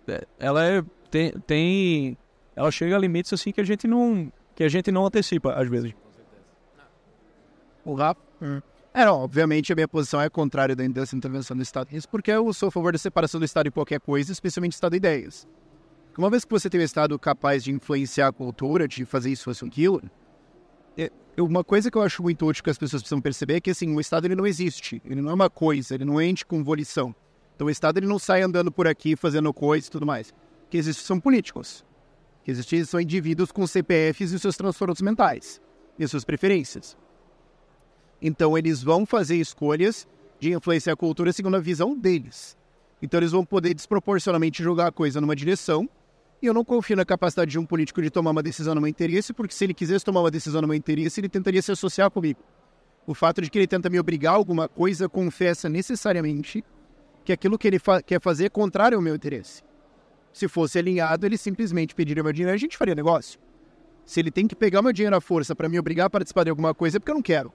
[0.07, 2.19] é, ela é, tem, tem,
[2.55, 5.69] ela chega a limites assim que a gente não, que a gente não antecipa às
[5.69, 5.93] vezes.
[7.85, 8.21] O Rafa?
[8.93, 11.89] É, não, obviamente a minha posição é contrária da- dessa intervenção do Estado.
[11.93, 14.93] Isso porque eu sou a favor da separação do Estado em qualquer coisa, especialmente Estado
[14.93, 15.47] de ideias.
[16.17, 19.45] Uma vez que você tem um Estado capaz de influenciar a cultura, de fazer isso,
[19.45, 20.03] fazer aquilo,
[20.97, 23.71] é- uma coisa que eu acho muito útil que as pessoas precisam perceber é que
[23.71, 26.45] assim, o Estado ele não existe, ele não é uma coisa, ele não é ente
[26.45, 27.15] com volição.
[27.55, 30.35] Então o Estado ele não sai andando por aqui fazendo coisas e tudo mais.
[30.69, 31.85] Que existe são políticos.
[32.45, 35.61] Que existe são indivíduos com CPFs e seus transtornos mentais
[35.99, 36.97] e as suas preferências.
[38.21, 40.07] Então eles vão fazer escolhas
[40.39, 42.57] de influenciar a cultura segundo a visão deles.
[43.03, 45.89] Então eles vão poder desproporcionalmente jogar a coisa numa direção.
[46.41, 48.89] E eu não confio na capacidade de um político de tomar uma decisão no meu
[48.89, 52.11] interesse, porque se ele quisesse tomar uma decisão no meu interesse, ele tentaria se associar
[52.11, 52.41] comigo.
[53.07, 56.65] O fato de que ele tenta me obrigar a alguma coisa confessa necessariamente
[57.25, 59.63] que aquilo que ele fa quer fazer é contrário ao meu interesse.
[60.39, 63.41] Se fosse alinhado, ele simplesmente pediria meu dinheiro e a gente faria negócio.
[64.05, 66.51] Se ele tem que pegar meu dinheiro à força para me obrigar a participar de
[66.51, 67.53] alguma coisa, é porque eu não quero.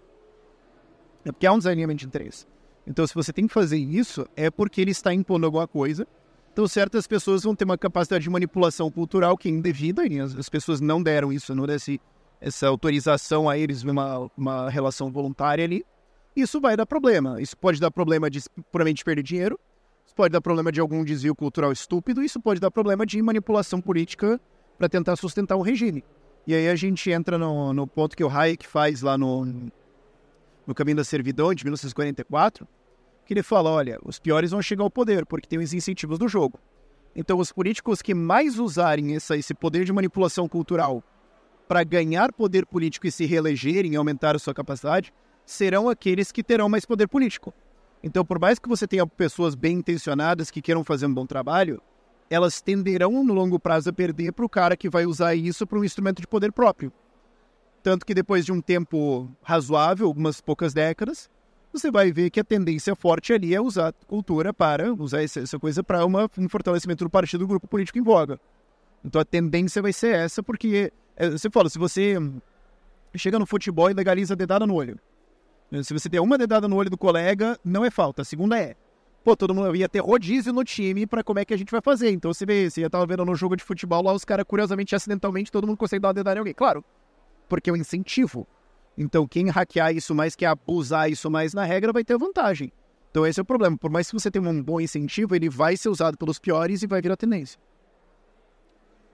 [1.24, 2.46] É porque há um desalinhamento de interesse.
[2.86, 6.06] Então, se você tem que fazer isso, é porque ele está impondo alguma coisa.
[6.52, 10.36] Então, certas pessoas vão ter uma capacidade de manipulação cultural que é indevida, e as,
[10.36, 11.80] as pessoas não deram isso, não deram
[12.41, 15.86] essa autorização a eles, uma, uma relação voluntária ali.
[16.36, 17.41] Isso vai dar problema.
[17.41, 19.58] Isso pode dar problema de puramente perder dinheiro,
[20.06, 23.82] isso pode dar problema de algum desvio cultural estúpido, isso pode dar problema de manipulação
[23.82, 24.39] política
[24.78, 26.04] para tentar sustentar o regime.
[26.46, 29.46] E aí a gente entra no, no ponto que o Hayek faz lá no,
[30.68, 32.68] no Caminho da Servidão, de 1944,
[33.26, 36.28] que ele fala, olha, os piores vão chegar ao poder, porque tem os incentivos do
[36.28, 36.60] jogo.
[37.16, 41.04] Então, os políticos que mais usarem essa, esse poder de manipulação cultural
[41.68, 45.13] para ganhar poder político e se reelegerem e aumentar a sua capacidade,
[45.46, 47.54] serão aqueles que terão mais poder político.
[48.04, 51.82] Então, por mais que você tenha pessoas bem intencionadas que queiram fazer um bom trabalho,
[52.30, 55.80] elas tenderão no longo prazo a perder para o cara que vai usar isso para
[55.80, 56.92] um instrumento de poder próprio.
[57.82, 61.30] Tanto que depois de um tempo razoável, algumas poucas décadas,
[61.72, 65.82] você vai ver que a tendência forte ali é usar cultura para, usar essa, coisa
[65.82, 68.39] para um fortalecimento do partido do grupo político em voga.
[69.04, 72.16] Então a tendência vai ser essa, porque é, você fala, se você
[73.16, 75.00] chega no futebol e legaliza a dedada no olho.
[75.82, 78.76] Se você der uma dedada no olho do colega, não é falta, a segunda é.
[79.24, 81.82] Pô, todo mundo ia ter rodízio no time para como é que a gente vai
[81.82, 82.12] fazer.
[82.12, 84.94] Então você vê, você já tava vendo no jogo de futebol lá, os caras, curiosamente,
[84.94, 86.54] acidentalmente, todo mundo consegue dar uma dedada em alguém.
[86.54, 86.84] Claro,
[87.48, 88.46] porque é um incentivo.
[88.98, 92.72] Então, quem hackear isso mais, quem abusar isso mais na regra, vai ter vantagem.
[93.10, 93.78] Então, esse é o problema.
[93.78, 96.88] Por mais que você tenha um bom incentivo, ele vai ser usado pelos piores e
[96.88, 97.60] vai virar tendência.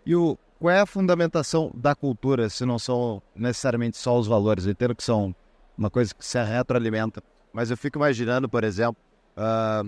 [0.05, 4.65] E o, qual é a fundamentação da cultura, se não são necessariamente só os valores?
[4.65, 5.33] Entendo que são
[5.79, 7.23] uma coisa que se retroalimenta.
[7.53, 9.01] Mas eu fico imaginando, por exemplo,
[9.35, 9.83] ah,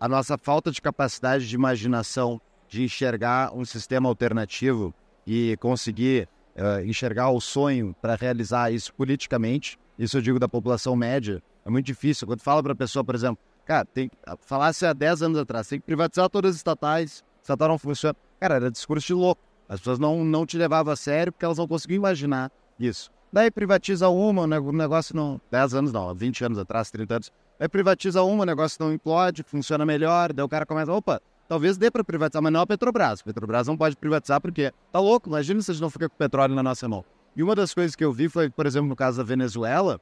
[0.00, 4.92] a nossa falta de capacidade de imaginação, de enxergar um sistema alternativo
[5.26, 9.78] e conseguir ah, enxergar o sonho para realizar isso politicamente.
[9.98, 11.42] Isso eu digo da população média.
[11.64, 12.26] É muito difícil.
[12.26, 15.78] Quando fala para a pessoa, por exemplo, cara, tem, falasse há 10 anos atrás, tem
[15.78, 18.16] que privatizar todas as estatais, estatal não funciona.
[18.40, 19.40] Cara, era discurso de louco.
[19.68, 23.13] As pessoas não, não te levavam a sério porque elas não conseguiam imaginar isso.
[23.34, 25.40] Daí privatiza uma, o negócio não.
[25.50, 27.32] 10 anos não, 20 anos atrás, 30 anos.
[27.58, 31.76] Aí privatiza uma, o negócio não implode, funciona melhor, daí o cara começa, opa, talvez
[31.76, 33.22] dê para privatizar, mas não a Petrobras.
[33.22, 36.54] Petrobras não pode privatizar porque tá louco, imagina se a gente não fica com petróleo
[36.54, 37.04] na nossa mão.
[37.34, 40.00] E uma das coisas que eu vi foi, por exemplo, no caso da Venezuela,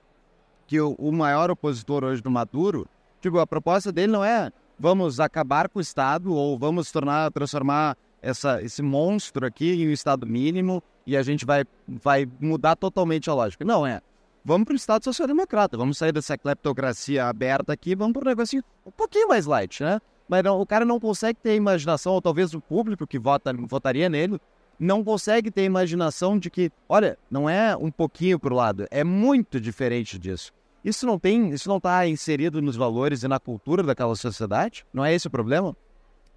[0.67, 2.87] que o, o maior opositor hoje do Maduro,
[3.23, 7.97] tipo, a proposta dele não é vamos acabar com o Estado ou vamos tornar, transformar
[8.23, 13.29] essa, esse monstro aqui em um Estado mínimo e a gente vai, vai mudar totalmente
[13.29, 13.65] a lógica.
[13.65, 14.01] Não, é.
[14.45, 18.65] Vamos para o Estado social-democrata, vamos sair dessa cleptocracia aberta aqui, vamos para um negocinho
[18.85, 20.01] um pouquinho mais light, né?
[20.29, 24.09] Mas não, o cara não consegue ter imaginação, ou talvez o público que vota, votaria
[24.09, 24.41] nele,
[24.81, 29.05] não consegue ter imaginação de que, olha, não é um pouquinho para o lado, é
[29.05, 30.53] muito diferente disso.
[30.85, 34.85] Isso não tem, isso não está inserido nos valores e na cultura daquela sociedade?
[34.93, 35.77] Não é esse o problema?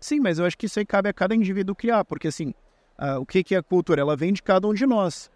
[0.05, 2.53] Sim, mas eu acho que isso aí cabe a cada indivíduo criar, porque assim,
[3.19, 3.99] o que, que é a cultura?
[3.99, 5.31] Ela vem de cada um de nós.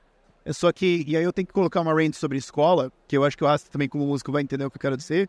[0.45, 3.23] É só que, e aí eu tenho que colocar uma range sobre escola, que eu
[3.23, 5.27] acho que o Rasta também, como músico, vai entender o que eu quero dizer.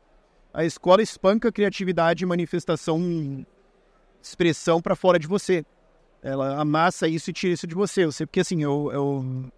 [0.52, 3.46] A escola espanca a criatividade, manifestação,
[4.22, 5.64] expressão para fora de você.
[6.22, 8.04] Ela amassa isso e tira isso de você.
[8.04, 9.50] Eu sei, porque assim, eu, eu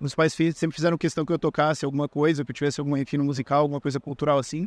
[0.00, 3.22] meus pais sempre fizeram questão que eu tocasse alguma coisa, que eu tivesse algum refino
[3.22, 4.66] musical, alguma coisa cultural assim.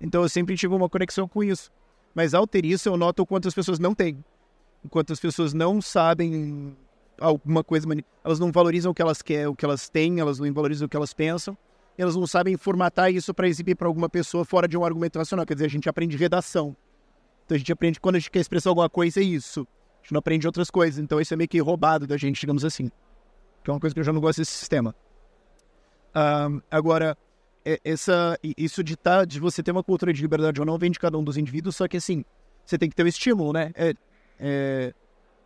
[0.00, 1.72] Então eu sempre tive uma conexão com isso.
[2.18, 4.24] Mas ao ter isso, eu noto o quanto as pessoas não têm.
[4.84, 6.76] Enquanto as pessoas não sabem
[7.20, 7.86] alguma coisa,
[8.24, 10.88] elas não valorizam o que elas querem, o que elas têm, elas não valorizam o
[10.88, 11.56] que elas pensam,
[11.96, 15.46] elas não sabem formatar isso para exibir para alguma pessoa fora de um argumento racional.
[15.46, 16.76] Quer dizer, a gente aprende redação.
[17.44, 19.60] Então a gente aprende quando a gente quer expressar alguma coisa, é isso.
[19.60, 20.98] A gente não aprende outras coisas.
[20.98, 22.90] Então isso é meio que roubado da gente, digamos assim
[23.68, 24.94] que é uma coisa que eu já não gosto desse sistema.
[26.16, 27.16] Um, agora,
[27.84, 30.98] essa, isso de, tá, de você ter uma cultura de liberdade ou não vem de
[30.98, 32.24] cada um dos indivíduos, só que assim,
[32.64, 33.72] você tem que ter o um estímulo, né?
[33.74, 33.94] É,
[34.38, 34.94] é,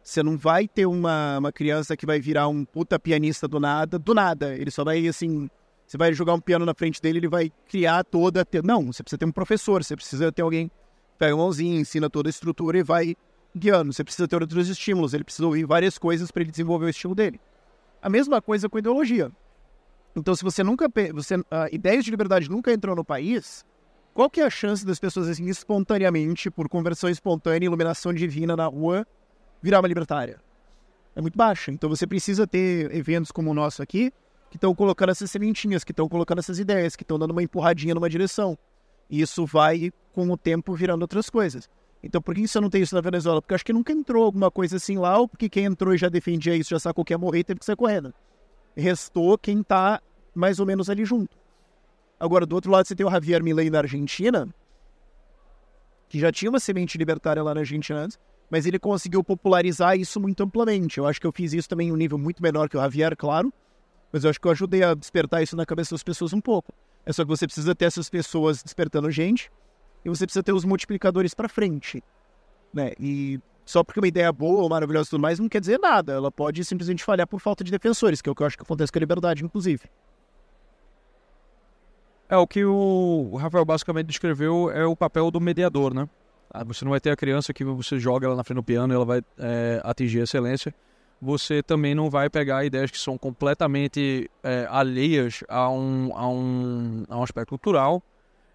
[0.02, 3.98] você não vai ter uma, uma criança que vai virar um puta pianista do nada,
[3.98, 4.54] do nada.
[4.56, 5.48] Ele só vai, assim,
[5.86, 8.46] você vai jogar um piano na frente dele, ele vai criar toda.
[8.64, 10.74] Não, você precisa ter um professor, você precisa ter alguém que
[11.18, 13.14] pega a mãozinha, ensina toda a estrutura e vai
[13.56, 13.92] guiando.
[13.92, 17.14] Você precisa ter outros estímulos, ele precisa ouvir várias coisas para ele desenvolver o estilo
[17.14, 17.40] dele.
[18.00, 19.30] A mesma coisa com ideologia.
[20.14, 20.88] Então, se você nunca.
[21.14, 23.64] Você, uh, ideias de liberdade nunca entrou no país,
[24.12, 28.66] qual que é a chance das pessoas, assim, espontaneamente, por conversão espontânea, iluminação divina na
[28.66, 29.06] rua,
[29.62, 30.38] virar uma libertária?
[31.16, 31.70] É muito baixa.
[31.70, 34.12] Então, você precisa ter eventos como o nosso aqui,
[34.50, 37.94] que estão colocando essas sementinhas, que estão colocando essas ideias, que estão dando uma empurradinha
[37.94, 38.58] numa direção.
[39.08, 41.68] E isso vai, com o tempo, virando outras coisas.
[42.02, 43.40] Então, por que você não tem isso na Venezuela?
[43.40, 46.08] Porque acho que nunca entrou alguma coisa assim lá, ou porque quem entrou e já
[46.08, 48.12] defendia isso, já sacou que ia morrer, teve que sair correndo.
[48.76, 50.00] Restou quem tá
[50.34, 51.36] mais ou menos ali junto.
[52.18, 54.48] Agora, do outro lado, você tem o Javier Milei da Argentina,
[56.08, 58.18] que já tinha uma semente libertária lá na Argentina antes,
[58.50, 60.98] mas ele conseguiu popularizar isso muito amplamente.
[60.98, 63.16] Eu acho que eu fiz isso também em um nível muito menor que o Javier,
[63.16, 63.52] claro,
[64.12, 66.72] mas eu acho que eu ajudei a despertar isso na cabeça das pessoas um pouco.
[67.04, 69.50] É só que você precisa ter essas pessoas despertando gente,
[70.04, 72.02] e você precisa ter os multiplicadores para frente,
[72.72, 72.92] né?
[72.98, 76.12] E só porque uma ideia boa ou maravilhosa e tudo mais não quer dizer nada.
[76.12, 78.62] Ela pode simplesmente falhar por falta de defensores, que é o que eu acho que
[78.62, 79.82] acontece com a liberdade, inclusive.
[82.28, 86.08] É, o que o Rafael basicamente descreveu é o papel do mediador, né?
[86.50, 88.92] Ah, você não vai ter a criança que você joga ela na frente do piano
[88.92, 90.74] ela vai é, atingir a excelência.
[91.20, 97.04] Você também não vai pegar ideias que são completamente é, alheias a um, a, um,
[97.08, 98.02] a um aspecto cultural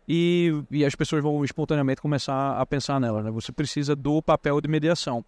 [0.07, 3.21] e, e as pessoas vão espontaneamente começar a pensar nela.
[3.21, 3.31] Né?
[3.31, 5.25] Você precisa do papel de mediação.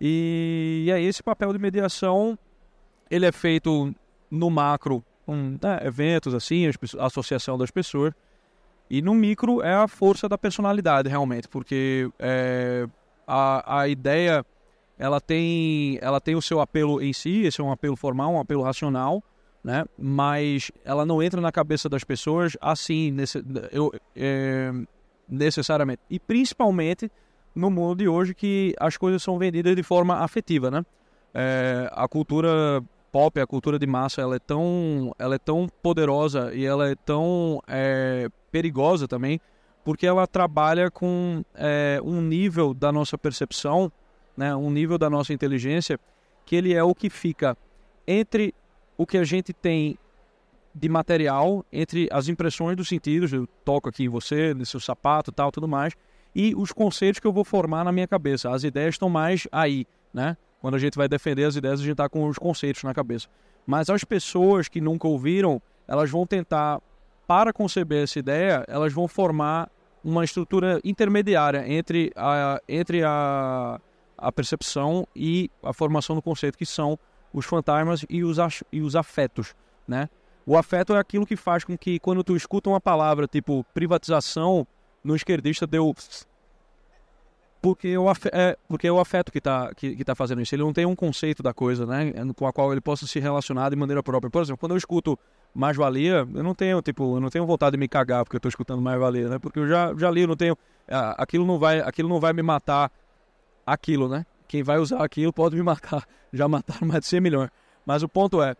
[0.00, 2.38] E, e aí esse papel de mediação
[3.10, 3.94] ele é feito
[4.30, 6.66] no macro com né, eventos assim,
[6.98, 8.12] a associação das pessoas.
[8.88, 12.86] E no micro é a força da personalidade realmente, porque é,
[13.26, 14.44] a, a ideia
[14.98, 18.40] ela tem, ela tem o seu apelo em si, esse é um apelo formal, um
[18.40, 19.22] apelo racional,
[19.64, 19.86] né?
[19.98, 24.70] Mas ela não entra na cabeça das pessoas assim, nesse, eu, é,
[25.26, 26.02] necessariamente.
[26.10, 27.10] E principalmente
[27.54, 30.84] no mundo de hoje que as coisas são vendidas de forma afetiva, né?
[31.32, 36.52] É, a cultura pop, a cultura de massa, ela é tão, ela é tão poderosa
[36.54, 39.40] e ela é tão é, perigosa também,
[39.84, 43.90] porque ela trabalha com é, um nível da nossa percepção,
[44.36, 44.54] né?
[44.54, 45.98] Um nível da nossa inteligência
[46.44, 47.56] que ele é o que fica
[48.06, 48.52] entre
[48.96, 49.98] o que a gente tem
[50.74, 55.30] de material entre as impressões dos sentidos, eu toco aqui em você, no seu sapato
[55.30, 55.94] tal, tudo mais,
[56.34, 58.50] e os conceitos que eu vou formar na minha cabeça.
[58.50, 60.36] As ideias estão mais aí, né?
[60.60, 63.28] Quando a gente vai defender as ideias, a gente está com os conceitos na cabeça.
[63.66, 66.80] Mas as pessoas que nunca ouviram, elas vão tentar,
[67.26, 69.70] para conceber essa ideia, elas vão formar
[70.02, 73.80] uma estrutura intermediária entre a, entre a,
[74.18, 76.98] a percepção e a formação do conceito, que são
[77.34, 78.38] os fantasmas e os,
[78.72, 79.54] e os afetos,
[79.86, 80.08] né?
[80.46, 84.66] O afeto é aquilo que faz com que, quando tu escuta uma palavra tipo privatização,
[85.02, 85.94] no esquerdista deu.
[87.60, 90.54] Porque o, afeto, é, porque é o afeto que está que, que tá fazendo isso.
[90.54, 92.12] Ele não tem um conceito da coisa, né?
[92.36, 94.30] Com a qual ele possa se relacionar de maneira própria.
[94.30, 95.18] Por exemplo, quando eu escuto
[95.54, 98.50] mais-valia, eu não tenho, tipo, eu não tenho vontade de me cagar porque eu estou
[98.50, 99.38] escutando mais-valia, né?
[99.38, 100.56] Porque eu já, já li, eu não tenho.
[101.16, 102.92] aquilo, não vai, aquilo não vai me matar
[103.66, 104.26] aquilo, né?
[104.54, 106.06] Quem vai usar aquilo pode me matar.
[106.32, 107.50] Já mataram mais de 100 milhões.
[107.84, 108.54] Mas o ponto é,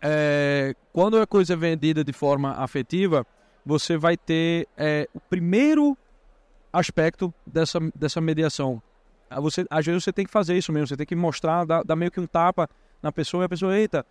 [0.00, 3.26] é quando a coisa é vendida de forma afetiva,
[3.62, 5.94] você vai ter é, o primeiro
[6.72, 8.82] aspecto dessa, dessa mediação.
[9.28, 11.84] Ah, você, às vezes você tem que fazer isso mesmo, você tem que mostrar, dar,
[11.84, 12.66] dar meio que um tapa
[13.02, 14.06] na pessoa e a pessoa, eita.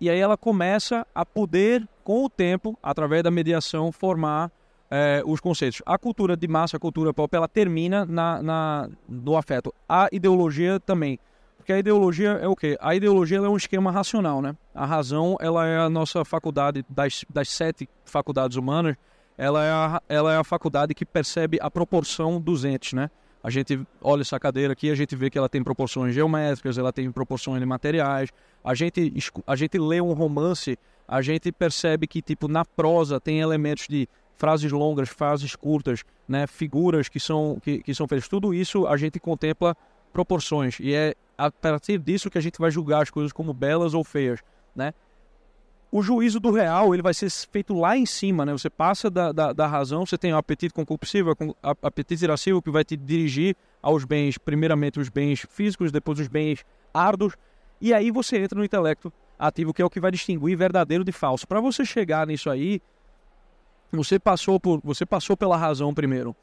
[0.00, 4.52] E aí ela começa a poder, com o tempo, através da mediação, formar
[4.94, 5.80] é, os conceitos.
[5.86, 9.74] A cultura de massa, a cultura pop, ela termina na, na, no afeto.
[9.88, 11.18] A ideologia também.
[11.56, 12.76] Porque a ideologia é o quê?
[12.78, 14.54] A ideologia é um esquema racional, né?
[14.74, 18.96] A razão, ela é a nossa faculdade, das, das sete faculdades humanas,
[19.38, 23.08] ela é, a, ela é a faculdade que percebe a proporção dos entes, né?
[23.42, 26.92] A gente olha essa cadeira aqui, a gente vê que ela tem proporções geométricas, ela
[26.92, 28.28] tem proporções de materiais.
[28.62, 29.12] A gente,
[29.46, 30.78] a gente lê um romance,
[31.08, 34.06] a gente percebe que, tipo, na prosa tem elementos de
[34.42, 36.48] frases longas, frases curtas, né?
[36.48, 38.26] Figuras que são, que, que são feitas.
[38.26, 39.76] Tudo isso a gente contempla
[40.12, 40.80] proporções.
[40.80, 44.02] E é a partir disso que a gente vai julgar as coisas como belas ou
[44.02, 44.40] feias,
[44.74, 44.92] né?
[45.92, 48.50] O juízo do real ele vai ser feito lá em cima, né?
[48.50, 52.70] Você passa da, da, da razão, você tem o apetite concupiscível, o apetite irascível que
[52.70, 57.36] vai te dirigir aos bens, primeiramente os bens físicos, depois os bens árduos,
[57.80, 61.12] e aí você entra no intelecto ativo, que é o que vai distinguir verdadeiro de
[61.12, 61.46] falso.
[61.46, 62.82] Para você chegar nisso aí,
[63.92, 66.34] você passou por, você passou pela razão primeiro.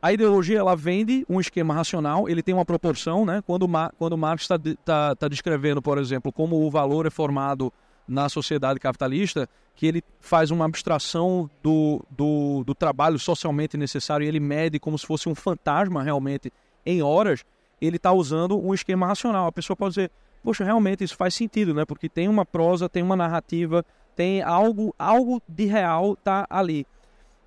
[0.00, 3.42] A ideologia ela vende um esquema racional, ele tem uma proporção, né?
[3.46, 3.66] Quando,
[3.98, 7.72] quando Marx está tá, tá descrevendo, por exemplo, como o valor é formado
[8.06, 14.28] na sociedade capitalista, que ele faz uma abstração do, do, do trabalho socialmente necessário e
[14.28, 16.52] ele mede como se fosse um fantasma realmente
[16.84, 17.44] em horas,
[17.80, 19.46] ele está usando um esquema racional.
[19.46, 20.10] A pessoa pode dizer,
[20.42, 21.84] poxa, realmente isso faz sentido, né?
[21.84, 23.84] Porque tem uma prosa, tem uma narrativa,
[24.16, 26.86] tem algo, algo de real tá ali.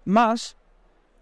[0.06, 0.56] Mas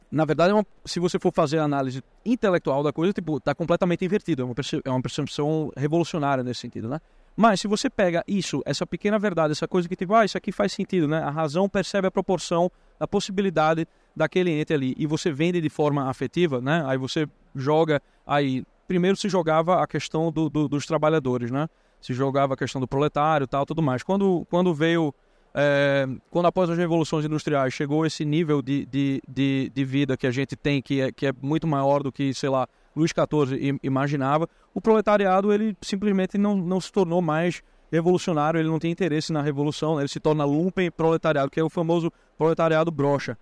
[0.10, 3.54] na verdade, é uma, se você for fazer a análise intelectual da coisa, tipo, tá
[3.54, 4.42] completamente invertido.
[4.42, 4.56] É uma,
[4.86, 7.00] é uma percepção revolucionária nesse sentido, né?
[7.36, 10.52] Mas se você pega isso, essa pequena verdade, essa coisa que tipo, ah, isso aqui
[10.52, 11.20] faz sentido, né?
[11.20, 16.10] A razão percebe a proporção, a possibilidade daquele ente ali e você vende de forma
[16.10, 16.84] afetiva, né?
[16.88, 21.70] Aí você joga aí, primeiro se jogava a questão do, do, dos trabalhadores, né?
[22.02, 24.02] Se jogava a questão do proletário, tal, tudo mais.
[24.02, 25.14] Quando quando veio
[25.60, 30.28] é, quando após as revoluções industriais chegou esse nível de, de, de, de, vida que
[30.28, 33.80] a gente tem, que é, que é muito maior do que, sei lá, Luís XIV
[33.82, 39.34] imaginava, o proletariado ele simplesmente não, não se tornou mais revolucionário, ele não tem interesse
[39.34, 40.04] na revolução, né?
[40.04, 43.36] ele se torna lumpen proletariado, que é o famoso proletariado brocha.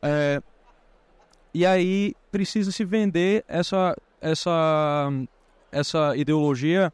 [0.00, 0.42] É,
[1.52, 5.10] e aí precisa se vender essa, essa,
[5.70, 6.90] essa ideologia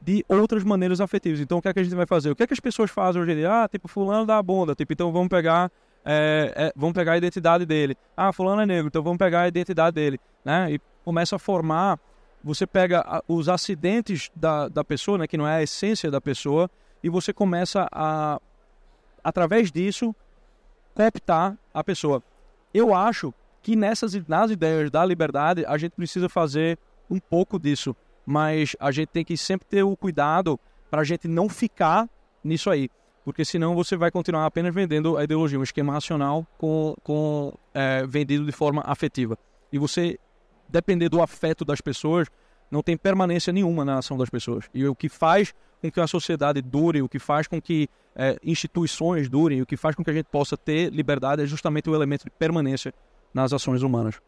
[0.00, 1.40] de outras maneiras afetivas.
[1.40, 2.30] Então, o que é que a gente vai fazer?
[2.30, 3.64] O que é que as pessoas fazem hoje em dia?
[3.64, 4.74] Ah, tipo, fulano dá a bunda.
[4.74, 5.70] Tipo, então vamos pegar,
[6.04, 7.96] é, é, vamos pegar a identidade dele.
[8.16, 10.18] Ah, fulano é negro, então vamos pegar a identidade dele.
[10.44, 10.72] Né?
[10.72, 11.98] E começa a formar...
[12.42, 16.70] Você pega os acidentes da, da pessoa, né, que não é a essência da pessoa,
[17.02, 18.40] e você começa a,
[19.22, 20.16] através disso,
[20.94, 22.22] cooptar a pessoa.
[22.72, 26.78] Eu acho que nessas nas ideias da liberdade, a gente precisa fazer
[27.10, 27.94] um pouco disso
[28.30, 32.08] mas a gente tem que sempre ter o cuidado para a gente não ficar
[32.44, 32.88] nisso aí,
[33.24, 38.06] porque senão você vai continuar apenas vendendo a ideologia, um esquema racional com, com é,
[38.06, 39.36] vendido de forma afetiva.
[39.72, 40.16] E você
[40.68, 42.28] depender do afeto das pessoas
[42.70, 44.70] não tem permanência nenhuma na ação das pessoas.
[44.72, 48.38] E o que faz com que a sociedade dure, o que faz com que é,
[48.44, 51.96] instituições durem, o que faz com que a gente possa ter liberdade é justamente o
[51.96, 52.94] elemento de permanência
[53.34, 54.20] nas ações humanas.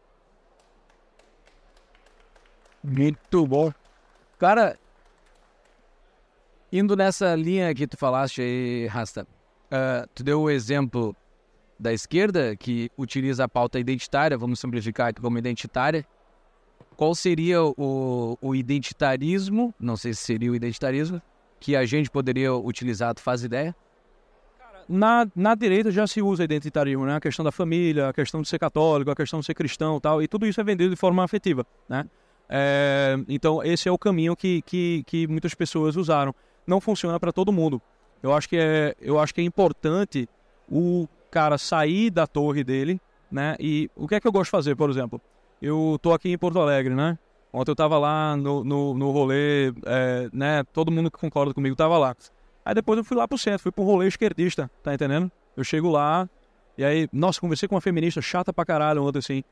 [2.83, 3.71] Muito bom.
[4.43, 4.77] Cara,
[6.69, 11.15] indo nessa linha que tu falaste aí, Rasta, uh, tu deu o exemplo
[11.79, 16.05] da esquerda que utiliza a pauta identitária, vamos simplificar aqui como identitária.
[16.97, 21.21] Qual seria o, o identitarismo, não sei se seria o identitarismo,
[21.57, 23.73] que a gente poderia utilizar, tu faz ideia?
[24.89, 27.15] Na, na direita já se usa identitarismo, né?
[27.15, 30.21] A questão da família, a questão de ser católico, a questão de ser cristão tal,
[30.21, 32.05] e tudo isso é vendido de forma afetiva, né?
[32.55, 36.35] É, então, esse é o caminho que, que, que muitas pessoas usaram.
[36.67, 37.81] Não funciona para todo mundo.
[38.21, 40.29] Eu acho, que é, eu acho que é importante
[40.69, 43.01] o cara sair da torre dele,
[43.31, 43.55] né?
[43.59, 45.19] E o que é que eu gosto de fazer, por exemplo?
[45.59, 47.17] Eu tô aqui em Porto Alegre, né?
[47.51, 50.63] Ontem eu tava lá no, no, no rolê, é, né?
[50.71, 52.15] Todo mundo que concorda comigo tava lá.
[52.63, 55.29] Aí depois eu fui lá pro centro, fui pro rolê esquerdista, tá entendendo?
[55.57, 56.29] Eu chego lá,
[56.77, 59.43] e aí, nossa, conversei com uma feminista chata pra caralho ontem, assim.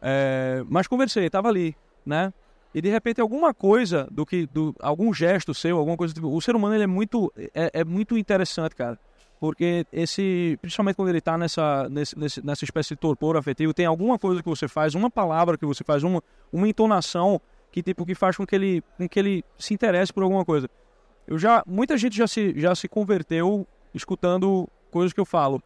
[0.00, 1.76] É, mas conversei, tava ali,
[2.08, 2.32] né?
[2.74, 4.46] E de repente alguma coisa do que.
[4.46, 6.14] Do, algum gesto seu, alguma coisa.
[6.14, 7.32] Tipo, o ser humano ele é muito.
[7.54, 8.98] É, é muito interessante, cara.
[9.40, 10.58] Porque esse.
[10.60, 14.48] Principalmente quando ele tá nessa, nesse, nessa espécie de torpor afetivo, tem alguma coisa que
[14.48, 17.40] você faz, uma palavra que você faz, uma, uma entonação
[17.70, 20.68] que, tipo, que faz com que ele, com que ele se interesse por alguma coisa.
[21.26, 21.62] Eu já.
[21.66, 25.62] Muita gente já se, já se converteu escutando coisas que eu falo.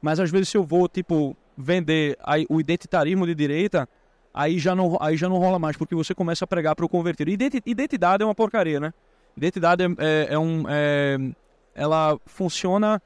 [0.00, 3.88] Mas às vezes se eu vou, tipo, vender aí, o identitarismo de direita,
[4.34, 6.88] aí já, não, aí já não rola mais, porque você começa a pregar para o
[6.88, 7.30] convertido.
[7.30, 8.92] Identi- Identidade é uma porcaria, né?
[9.36, 10.64] Identidade é, é- é um.
[10.68, 11.18] é-
[11.74, 13.00] ela funciona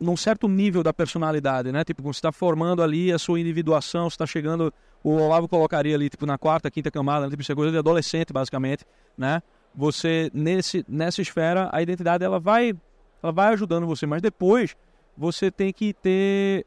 [0.00, 1.84] num certo nível da personalidade, né?
[1.84, 4.72] Tipo, você está formando ali a sua individuação, você está chegando.
[5.04, 7.30] O Olavo colocaria ali, tipo, na quarta, quinta camada, né?
[7.30, 8.84] tipo, isso é coisa de adolescente, basicamente,
[9.16, 9.42] né?
[9.74, 12.74] Você, nesse, nessa esfera, a identidade, ela vai,
[13.22, 14.74] ela vai ajudando você, mas depois
[15.16, 16.64] você tem que ter.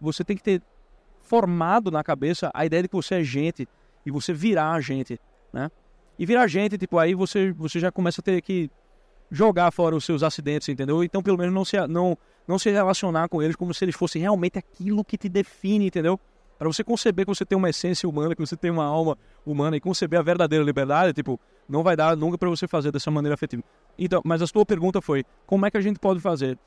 [0.00, 0.62] Você tem que ter
[1.26, 3.68] formado na cabeça a ideia de que você é gente
[4.04, 5.20] e você virar gente,
[5.52, 5.70] né?
[6.18, 8.70] E virar gente, tipo, aí você, você já começa a ter que
[9.30, 11.02] jogar fora os seus acidentes, entendeu?
[11.02, 12.16] Então, pelo menos, não se, não,
[12.46, 16.18] não se relacionar com eles como se eles fossem realmente aquilo que te define, entendeu?
[16.58, 19.76] Para você conceber que você tem uma essência humana, que você tem uma alma humana
[19.76, 23.34] e conceber a verdadeira liberdade, tipo, não vai dar nunca para você fazer dessa maneira
[23.34, 23.62] afetiva.
[23.98, 26.58] Então, mas a sua pergunta foi, como é que a gente pode fazer?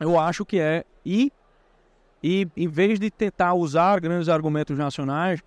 [0.00, 1.30] Eu acho que é ir
[2.22, 5.40] e, em vez de tentar usar grandes argumentos nacionais,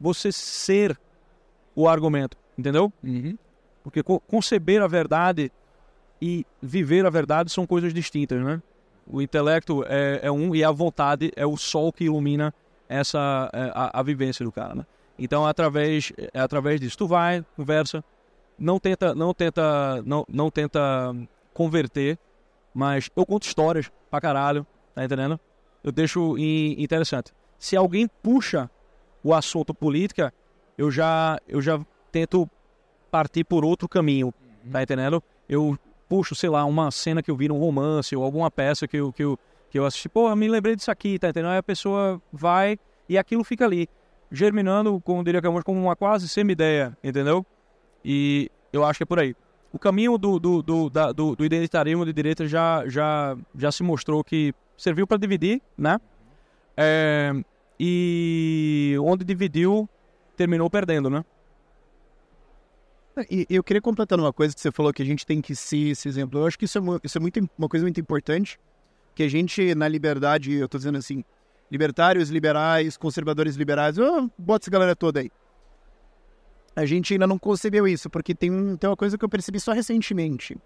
[0.00, 0.98] você ser
[1.74, 2.92] o argumento, entendeu?
[3.82, 5.50] Porque co- conceber a verdade
[6.20, 8.62] e viver a verdade são coisas distintas, né?
[9.06, 12.54] O intelecto é, é um e a vontade é o sol que ilumina
[12.88, 14.86] essa é, a, a vivência do cara, né?
[15.18, 18.04] Então, através é através disso, tu vai, conversa,
[18.58, 20.80] não tenta, não tenta, não, não tenta
[21.52, 22.18] converter,
[22.72, 25.38] mas eu conto histórias pra caralho, tá entendendo?
[25.82, 27.32] Eu deixo interessante.
[27.58, 28.70] Se alguém puxa
[29.22, 30.32] o assunto política,
[30.76, 31.80] eu já eu já
[32.10, 32.48] tento
[33.10, 34.32] partir por outro caminho,
[34.70, 35.22] tá entendendo?
[35.48, 35.78] Eu
[36.08, 39.12] puxo, sei lá, uma cena que eu vi num romance ou alguma peça que eu,
[39.12, 39.38] que eu,
[39.70, 41.50] que eu assisti, pô, eu me lembrei disso aqui, tá entendendo?
[41.52, 42.78] Aí a pessoa vai
[43.08, 43.88] e aquilo fica ali,
[44.30, 47.44] germinando, como diria Camões, como uma quase semi-ideia, entendeu?
[48.04, 49.34] E eu acho que é por aí.
[49.72, 53.82] O caminho do, do, do, da- do, do identitarismo de direita já, já, já se
[53.82, 56.00] mostrou que serviu para dividir, né?
[56.76, 57.32] É,
[57.78, 59.88] e onde dividiu,
[60.36, 61.24] terminou perdendo, né?
[63.30, 65.90] E eu queria completar uma coisa que você falou que a gente tem que ser
[65.90, 66.40] esse exemplo.
[66.40, 68.58] Eu acho que isso é, mu- isso é muito, uma coisa muito importante,
[69.14, 71.22] que a gente, na liberdade, eu tô dizendo assim,
[71.70, 75.30] libertários, liberais, conservadores liberais, oh, bota essa galera toda aí.
[76.74, 79.72] A gente ainda não concebeu isso, porque tem, tem uma coisa que eu percebi só
[79.72, 80.56] recentemente,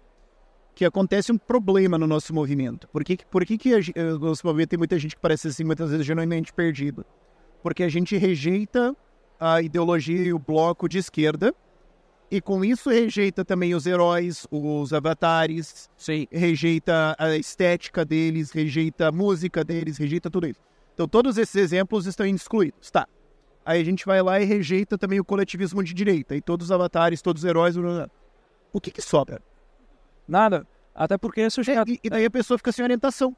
[0.77, 2.87] que acontece um problema no nosso movimento.
[2.89, 5.47] Por que, por que, que a, eh, o nosso movimento tem muita gente que parece
[5.47, 7.03] assim, muitas vezes genuinamente perdido?
[7.63, 8.95] Porque a gente rejeita
[9.39, 11.51] a ideologia e o bloco de esquerda,
[12.29, 16.27] e com isso rejeita também os heróis, os avatares, Sim.
[16.31, 20.59] rejeita a estética deles, rejeita a música deles, rejeita tudo isso.
[20.93, 23.07] Então todos esses exemplos estão excluídos, tá?
[23.65, 26.71] Aí a gente vai lá e rejeita também o coletivismo de direita, e todos os
[26.71, 27.75] avatares, todos os heróis,
[28.71, 29.41] o que que sobra?
[30.27, 30.67] Nada.
[30.93, 31.97] Até porque esses É, caras.
[32.03, 33.35] e, daí a pessoa fica sem orientação.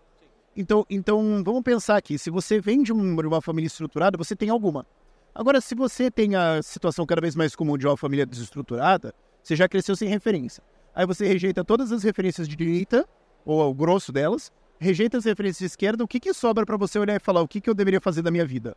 [0.55, 4.35] Então, então vamos pensar aqui, se você vem de um- de uma família estruturada, você
[4.35, 4.85] tem alguma.
[5.33, 9.13] Agora, se você tem a situação cada vez mais comum de uma família desestruturada,
[9.43, 10.63] você já cresceu sem referência.
[10.93, 13.07] Aí você rejeita todas as referências de direita,
[13.45, 16.97] ou o grosso delas, rejeita as referências de esquerda, o que, que sobra pra você
[16.97, 18.75] olhar e falar o que, que eu deveria fazer da minha vida?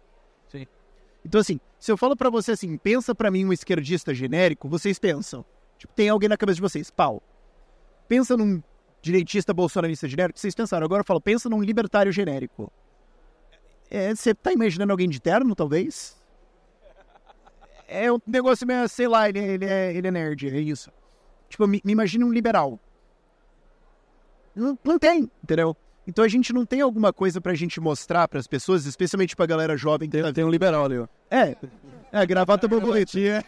[0.49, 0.67] Sim.
[1.25, 4.99] Então, assim, se eu falo pra você assim, pensa pra mim um esquerdista genérico, vocês
[4.99, 5.45] pensam.
[5.79, 7.23] Tipo, tem alguém na cabeça de vocês, pau.
[8.09, 8.63] Pensa num
[9.01, 10.85] direitista bolsonarista genérico, vocês pensaram.
[10.85, 12.73] Agora eu falo, pensa num libertário genérico.
[13.91, 16.17] É, você tá imaginando alguém de terno, talvez?
[17.89, 20.91] É um negócio meio, sei lá, ele, ele, é, ele é nerd, é isso.
[21.49, 22.79] Tipo, me, me imagina um liberal.
[24.55, 25.77] Não, não tem, entendeu?
[26.07, 29.77] Então a gente não tem alguma coisa pra gente mostrar pras pessoas, especialmente pra galera
[29.77, 30.09] jovem.
[30.09, 31.07] que tá- Tem, tem um liberal ali, ó.
[31.31, 31.57] É,
[32.13, 33.45] é, gravata borboletinha.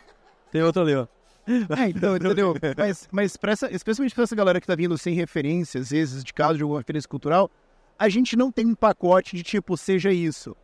[0.53, 1.07] Tem outro ali, ó.
[1.47, 2.55] É, então, entendeu?
[2.76, 6.24] Mas, mas pra essa, especialmente pra essa galera que tá vindo sem referência, às vezes,
[6.24, 7.51] de caso de alguma referência cultural,
[7.99, 10.57] a gente não tem um pacote de tipo, seja isso.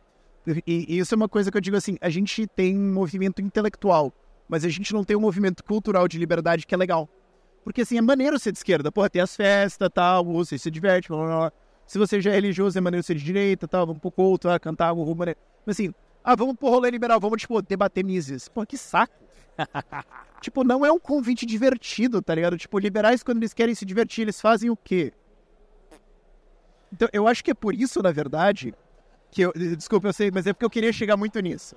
[0.47, 3.41] E, e isso é uma coisa que eu digo assim, a gente tem um movimento
[3.41, 4.11] intelectual,
[4.49, 7.07] mas a gente não tem um movimento cultural de liberdade que é legal.
[7.63, 11.09] Porque assim, é maneiro ser de esquerda, porra, tem as festas, tal, você se diverte,
[11.09, 11.51] blá, blá, blá.
[11.85, 14.59] Se você já é religioso, é maneiro ser de direita, tal, vamos pro culto, ah,
[14.59, 15.39] cantar algo maneiro.
[15.65, 18.47] Mas assim, ah, vamos pro rolê liberal, vamos, tipo, debater Mises.
[18.47, 19.20] Pô, que saco.
[20.41, 22.57] tipo, não é um convite divertido, tá ligado?
[22.57, 25.13] Tipo, liberais, quando eles querem se divertir, eles fazem o quê?
[26.91, 28.73] Então, eu acho que é por isso, na verdade,
[29.31, 29.53] que eu.
[29.53, 31.75] Desculpa, eu sei, mas é porque eu queria chegar muito nisso.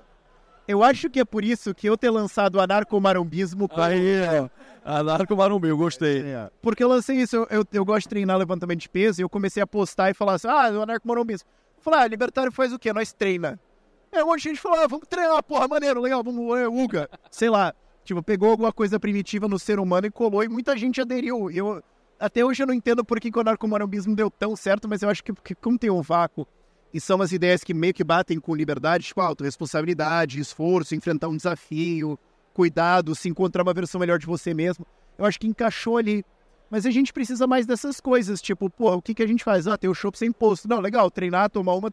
[0.67, 3.69] Eu acho que é por isso que eu ter lançado o anarcomarombismo.
[3.75, 4.49] Aí, é.
[4.83, 6.23] Anarcomarumbi, eu gostei.
[6.61, 9.29] Porque eu lancei isso, eu, eu, eu, gosto de treinar levantamento de peso e eu
[9.29, 11.47] comecei a postar e falar assim: ah, o anarcomarombismo.
[11.79, 12.91] Falei, ah, libertário faz o quê?
[12.91, 13.59] Nós treina.
[14.15, 17.09] É, um monte de gente falou, ah, vamos treinar, porra, maneiro, legal, vamos, é, Uga.
[17.29, 17.73] Sei lá,
[18.05, 21.51] tipo, pegou alguma coisa primitiva no ser humano e colou e muita gente aderiu.
[21.51, 21.83] Eu,
[22.17, 25.09] até hoje eu não entendo por que, que o anarcomarombismo deu tão certo, mas eu
[25.09, 26.47] acho que, que como tem um vácuo
[26.93, 31.35] e são as ideias que meio que batem com liberdade, tipo autorresponsabilidade, esforço, enfrentar um
[31.35, 32.17] desafio,
[32.53, 34.87] cuidado, se encontrar uma versão melhor de você mesmo.
[35.17, 36.23] Eu acho que encaixou ali.
[36.69, 39.67] Mas a gente precisa mais dessas coisas, tipo, pô, o que, que a gente faz?
[39.67, 40.69] Ah, tem o show sem imposto.
[40.69, 41.91] Não, legal, treinar, tomar uma,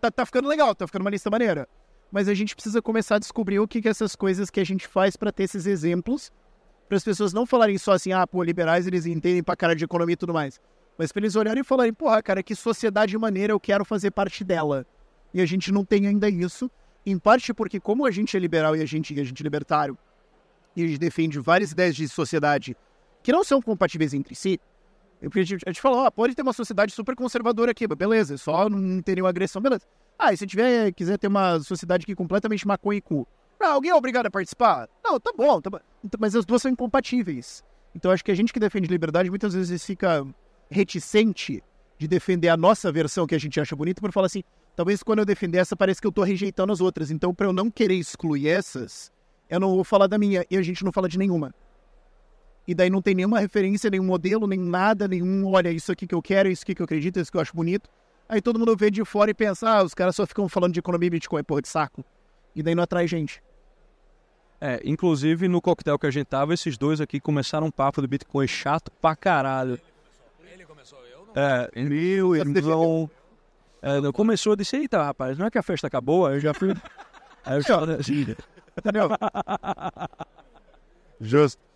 [0.00, 1.68] tá, tá ficando legal, tá ficando uma lista maneira.
[2.10, 4.86] Mas a gente precisa começar a descobrir o que, que essas coisas que a gente
[4.86, 6.32] faz para ter esses exemplos,
[6.88, 9.84] para as pessoas não falarem só assim, ah, pô, liberais eles entendem pra cara de
[9.84, 10.58] economia e tudo mais.
[10.96, 14.42] Mas pra eles olharem e falarem, porra, cara, que sociedade maneira eu quero fazer parte
[14.42, 14.86] dela.
[15.32, 16.70] E a gente não tem ainda isso.
[17.04, 19.44] Em parte porque, como a gente é liberal e a gente, e a gente é
[19.44, 19.96] libertário,
[20.74, 22.76] e a gente defende várias ideias de sociedade
[23.22, 24.60] que não são compatíveis entre si,
[25.20, 29.02] porque a gente, falou, ó, pode ter uma sociedade super conservadora aqui, beleza, só não
[29.02, 29.84] ter nenhuma agressão, beleza.
[30.18, 33.26] Ah, e se tiver, quiser ter uma sociedade aqui completamente maconha e cu,
[33.60, 34.88] ah, alguém é obrigado a participar?
[35.02, 35.80] Não, tá bom, tá bom.
[36.18, 37.64] Mas as duas são incompatíveis.
[37.94, 40.24] Então acho que a gente que defende liberdade muitas vezes fica
[40.70, 41.62] reticente
[41.98, 44.44] de defender a nossa versão que a gente acha bonita, por falar assim,
[44.76, 47.10] talvez quando eu defender essa parece que eu tô rejeitando as outras.
[47.10, 49.10] Então, para eu não querer excluir essas,
[49.50, 51.52] eu não vou falar da minha e a gente não fala de nenhuma.
[52.68, 56.14] E daí não tem nenhuma referência, nenhum modelo, nem nada, nenhum, olha, isso aqui que
[56.14, 57.88] eu quero, isso aqui que eu acredito, isso que eu acho bonito.
[58.28, 60.78] Aí todo mundo vê de fora e pensa, ah, os caras só ficam falando de
[60.78, 62.04] economia e Bitcoin, porra de saco.
[62.54, 63.42] E daí não atrai gente.
[64.60, 68.08] É, inclusive no coquetel que a gente tava, esses dois aqui começaram um papo do
[68.08, 69.80] Bitcoin chato pra caralho.
[71.34, 73.10] É, meu irmão.
[73.80, 76.26] É, não, começou, eu disse, eita, rapaz, não é que a festa acabou?
[76.26, 76.74] Aí eu já fui.
[77.46, 77.78] Aí eu já.
[77.94, 78.36] Assim,
[78.76, 79.08] Entendeu?
[81.18, 81.67] Justo.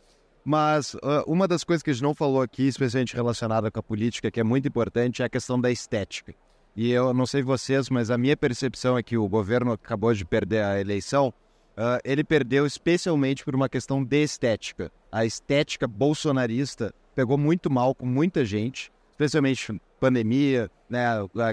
[0.45, 3.82] Mas uh, uma das coisas que a gente não falou aqui, especialmente relacionada com a
[3.82, 6.34] política, que é muito importante, é a questão da estética.
[6.74, 10.24] E eu não sei vocês, mas a minha percepção é que o governo acabou de
[10.24, 11.32] perder a eleição.
[11.76, 14.90] Uh, ele perdeu especialmente por uma questão de estética.
[15.11, 18.90] A estética bolsonarista pegou muito mal com muita gente
[19.22, 21.07] especialmente pandemia, né,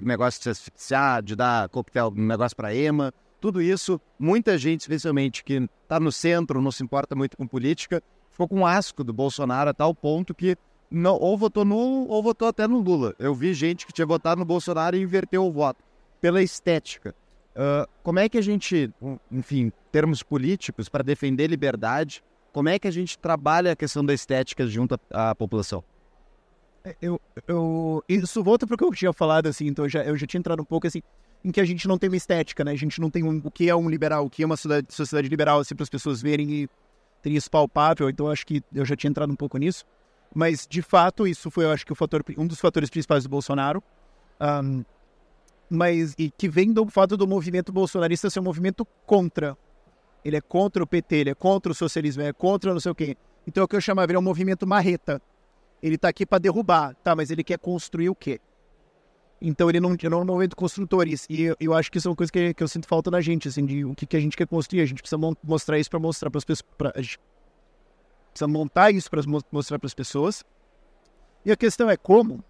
[0.04, 5.44] negócio de se asfixiar, de dar coquetel, negócio para EMA, tudo isso, muita gente, especialmente
[5.44, 8.02] que está no centro, não se importa muito com política,
[8.40, 10.56] ficou com asco do Bolsonaro a tal ponto que
[10.90, 13.14] não, ou votou no ou votou até no Lula.
[13.20, 15.84] Eu vi gente que tinha votado no Bolsonaro e inverteu o voto
[16.22, 17.14] pela estética.
[17.52, 18.90] Uh, como é que a gente,
[19.30, 22.24] enfim, termos políticos, para defender liberdade,
[22.54, 25.84] como é que a gente trabalha a questão da estética junto à, à população?
[26.86, 30.04] É, eu, eu, isso volta para o que eu tinha falado, assim, então eu já,
[30.04, 31.02] eu já tinha entrado um pouco, assim,
[31.44, 32.72] em que a gente não tem uma estética, né?
[32.72, 34.94] A gente não tem um, o que é um liberal, o que é uma sociedade,
[34.94, 36.70] sociedade liberal, assim, para as pessoas verem e
[37.26, 39.86] isso palpável, então acho que eu já tinha entrado um pouco nisso.
[40.34, 43.30] Mas, de fato, isso foi, eu acho que, o fator, um dos fatores principais do
[43.30, 43.84] Bolsonaro.
[44.40, 44.86] Um,
[45.70, 49.58] mas, e que vem do fato do movimento bolsonarista ser um movimento contra.
[50.24, 52.96] Ele é contra o PT, ele é contra o socialismo, é contra não sei o
[52.96, 53.18] quê.
[53.48, 55.22] Então, é o que eu chamaria um movimento marreta
[55.82, 57.16] ele está aqui para derrubar, tá?
[57.16, 58.40] Mas ele quer construir o quê?
[59.42, 61.26] Então ele não, não é um movimento construtores.
[61.30, 63.22] E eu, eu, acho que isso é uma coisa que, que eu sinto falta na
[63.22, 64.82] gente, assim, de o que, que a gente quer construir.
[64.82, 66.70] A gente precisa mostrar isso para mostrar para as pessoas.
[66.78, 67.20] Pra, a gente
[68.32, 69.22] precisa montar isso para
[69.52, 70.44] mostrar para as pessoas.
[71.46, 72.44] E a questão é como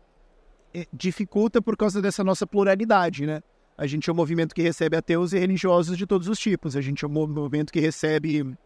[0.73, 3.41] é, dificulta por causa dessa nossa pluralidade, né?
[3.77, 6.75] A gente é um movimento que recebe ateus e religiosos de todos os tipos.
[6.75, 8.57] A gente é um movimento que recebe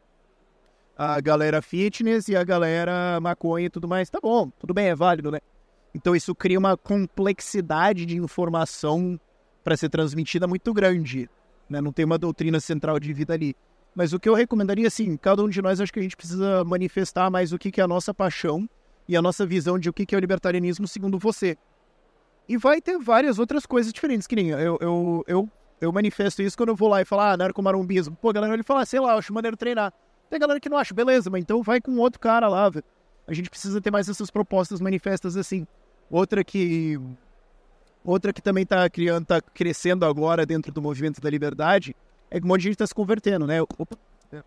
[0.97, 4.09] a galera fitness e a galera maconha e tudo mais.
[4.09, 5.39] Tá bom, tudo bem, é válido, né?
[5.93, 9.19] Então isso cria uma complexidade de informação
[9.63, 11.29] para ser transmitida muito grande.
[11.69, 11.79] Né?
[11.79, 13.55] Não tem uma doutrina central de vida ali.
[13.95, 16.63] Mas o que eu recomendaria, assim, cada um de nós acho que a gente precisa
[16.63, 18.67] manifestar mais o que, que é a nossa paixão
[19.07, 21.55] e a nossa visão de o que, que é o libertarianismo segundo você.
[22.49, 26.57] E vai ter várias outras coisas diferentes, que nem eu, eu, eu, eu manifesto isso
[26.57, 28.15] quando eu vou lá e falar, ah, narcomarumbismo.
[28.15, 29.93] Pô, a galera ele fala, ah, sei lá, eu acho maneiro treinar.
[30.29, 32.71] Tem galera que não acha, beleza, mas então vai com outro cara lá.
[33.27, 35.67] A gente precisa ter mais essas propostas manifestas assim.
[36.13, 36.99] Outra que.
[38.05, 41.95] Outra que também está criando, tá crescendo agora dentro do movimento da liberdade
[42.29, 43.63] é que um monte de gente está se convertendo, né?
[43.63, 43.97] Opa.
[44.31, 44.37] É.
[44.37, 44.43] A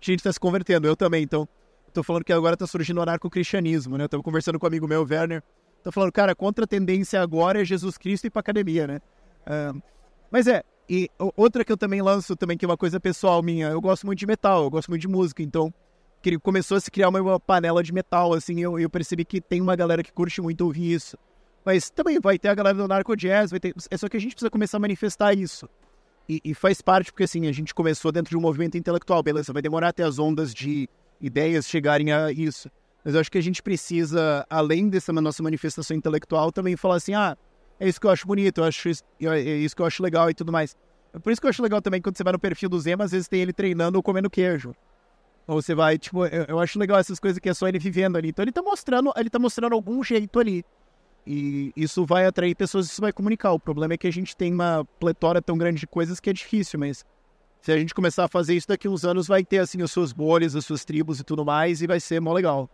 [0.00, 1.48] gente está se convertendo, eu também, então.
[1.86, 4.04] Estou falando que agora está surgindo o anarco-cristianismo, né?
[4.04, 5.44] Eu tava conversando com um amigo meu, Werner.
[5.84, 9.00] Tô falando, cara, contra a tendência agora é Jesus Cristo ir pra academia, né?
[9.46, 9.80] Uh,
[10.28, 13.68] mas é, E outra que eu também lanço também, que é uma coisa pessoal minha,
[13.68, 15.72] eu gosto muito de metal, eu gosto muito de música, então
[16.36, 19.60] começou a se criar uma, uma panela de metal, assim, eu, eu percebi que tem
[19.60, 21.16] uma galera que curte muito ouvir isso.
[21.64, 23.74] Mas também vai ter a galera do Narco Jazz, vai ter.
[23.90, 25.68] É só que a gente precisa começar a manifestar isso.
[26.28, 29.52] E, e faz parte, porque assim, a gente começou dentro de um movimento intelectual, beleza,
[29.52, 30.88] vai demorar até as ondas de
[31.20, 32.70] ideias chegarem a isso.
[33.04, 37.14] Mas eu acho que a gente precisa, além dessa nossa manifestação intelectual, também falar assim,
[37.14, 37.36] ah,
[37.80, 40.28] é isso que eu acho bonito, eu acho isso, é isso que eu acho legal
[40.28, 40.76] e tudo mais.
[41.14, 43.04] É por isso que eu acho legal também quando você vai no perfil do Zema,
[43.04, 44.74] às vezes tem ele treinando ou comendo queijo.
[45.48, 48.16] Ou você vai, tipo, eu, eu acho legal essas coisas que é só ele vivendo
[48.16, 48.28] ali.
[48.28, 50.62] Então ele tá mostrando, ele tá mostrando algum jeito ali.
[51.26, 53.52] E isso vai atrair pessoas, isso vai comunicar.
[53.52, 56.34] O problema é que a gente tem uma pletora tão grande de coisas que é
[56.34, 57.02] difícil, mas
[57.62, 60.12] se a gente começar a fazer isso daqui uns anos, vai ter assim as suas
[60.12, 62.68] bolhas, as suas tribos e tudo mais, e vai ser mó legal.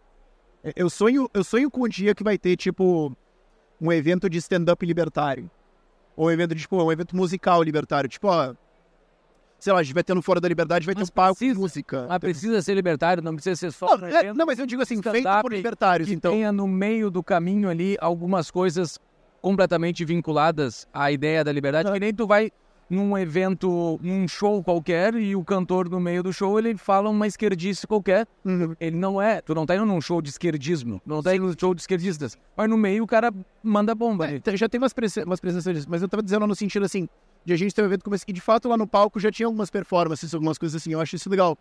[0.64, 3.16] É, Eu sonho, eu sonho com um dia que vai ter, tipo,
[3.81, 5.49] um evento de stand-up libertário.
[6.16, 8.09] Ou um evento de, tipo, um evento musical libertário.
[8.09, 8.55] Tipo, ó.
[9.59, 11.35] Sei lá, a gente vai ter no Fora da Liberdade, vai ter Mas um palco
[11.35, 12.07] de precisa- música.
[12.09, 13.97] Mas precisa ser libertário, não precisa ser só.
[13.97, 16.33] Não, é- não, mas eu digo assim, feito por libertários, que então.
[16.33, 18.99] tenha no meio do caminho ali algumas coisas
[19.41, 22.51] completamente vinculadas à ideia da liberdade, que nem tu vai
[22.89, 27.27] num evento, num show qualquer e o cantor no meio do show ele fala uma
[27.27, 28.27] esquerdice qualquer.
[28.45, 28.77] Uhum.
[28.79, 31.55] Ele não é, tu não tá indo num show de esquerdismo, não tá indo num
[31.59, 32.37] show de esquerdistas.
[32.57, 33.33] Mas no meio o cara
[33.63, 34.25] manda bomba.
[34.27, 34.43] ali.
[34.45, 34.93] É, já tem umas,
[35.27, 37.09] umas presenças disso, mas eu tava dizendo no sentido assim,
[37.45, 39.30] de a gente ter um evento como esse que de fato lá no palco já
[39.30, 41.59] tinha algumas performances, algumas coisas assim, eu acho isso legal.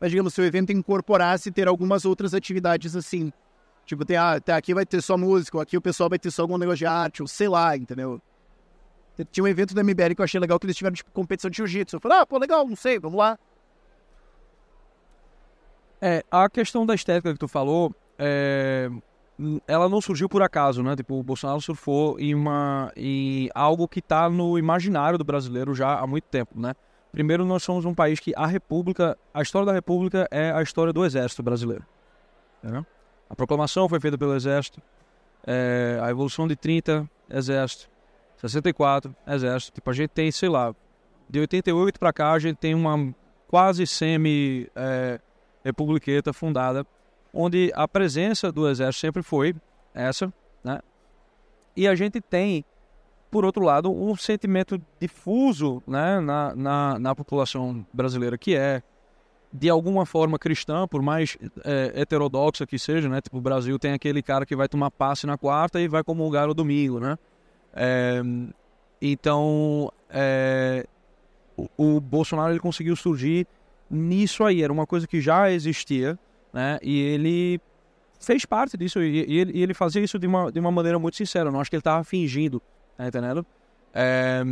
[0.00, 3.32] Mas digamos, se o evento incorporasse ter algumas outras atividades assim,
[3.86, 6.30] tipo, tem, ah, tá, aqui vai ter só música, ou aqui o pessoal vai ter
[6.30, 8.20] só algum negócio de arte, ou sei lá, entendeu?
[9.30, 11.58] Tinha um evento da MBL que eu achei legal que eles tiveram, tipo, competição de
[11.58, 11.96] jiu-jitsu.
[11.96, 13.38] Eu falei, ah, pô, legal, não sei, vamos lá.
[16.00, 18.90] É, a questão da estética que tu falou, é,
[19.66, 20.94] ela não surgiu por acaso, né?
[20.94, 25.98] Tipo, o Bolsonaro surfou em, uma, em algo que tá no imaginário do brasileiro já
[25.98, 26.74] há muito tempo, né?
[27.10, 30.92] Primeiro, nós somos um país que a República, a história da República é a história
[30.92, 31.84] do Exército brasileiro.
[32.62, 32.84] né?
[33.28, 34.80] A proclamação foi feita pelo Exército,
[35.46, 37.90] é, a Revolução de 30, Exército,
[38.36, 39.74] 64, Exército.
[39.74, 40.74] Tipo, a gente tem, sei lá,
[41.28, 43.14] de 88 para cá, a gente tem uma
[43.48, 44.70] quase semi...
[44.74, 45.20] é,
[46.32, 46.86] fundada,
[47.32, 49.54] onde a presença do exército sempre foi
[49.94, 50.80] essa, né?
[51.76, 52.64] E a gente tem,
[53.30, 58.82] por outro lado, um sentimento difuso né, na, na, na população brasileira, que é,
[59.52, 63.20] de alguma forma, cristã, por mais é, heterodoxa que seja, né?
[63.20, 66.46] Tipo, o Brasil tem aquele cara que vai tomar passe na quarta e vai comungar
[66.46, 67.18] no domingo, né?
[67.74, 68.22] É,
[69.00, 70.86] então, é,
[71.56, 73.46] o, o Bolsonaro ele conseguiu surgir
[73.90, 74.62] nisso aí.
[74.62, 76.18] Era uma coisa que já existia,
[76.52, 76.78] né?
[76.82, 77.60] E ele
[78.20, 79.02] fez parte disso.
[79.02, 81.48] E, e ele, e ele fazia isso de uma, de uma maneira muito sincera.
[81.48, 82.62] Eu não acho que ele estava fingindo,
[82.96, 83.06] tá?
[83.94, 84.42] É,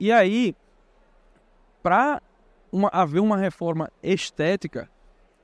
[0.00, 0.54] E aí,
[1.82, 2.20] para
[2.92, 4.88] haver uma reforma estética,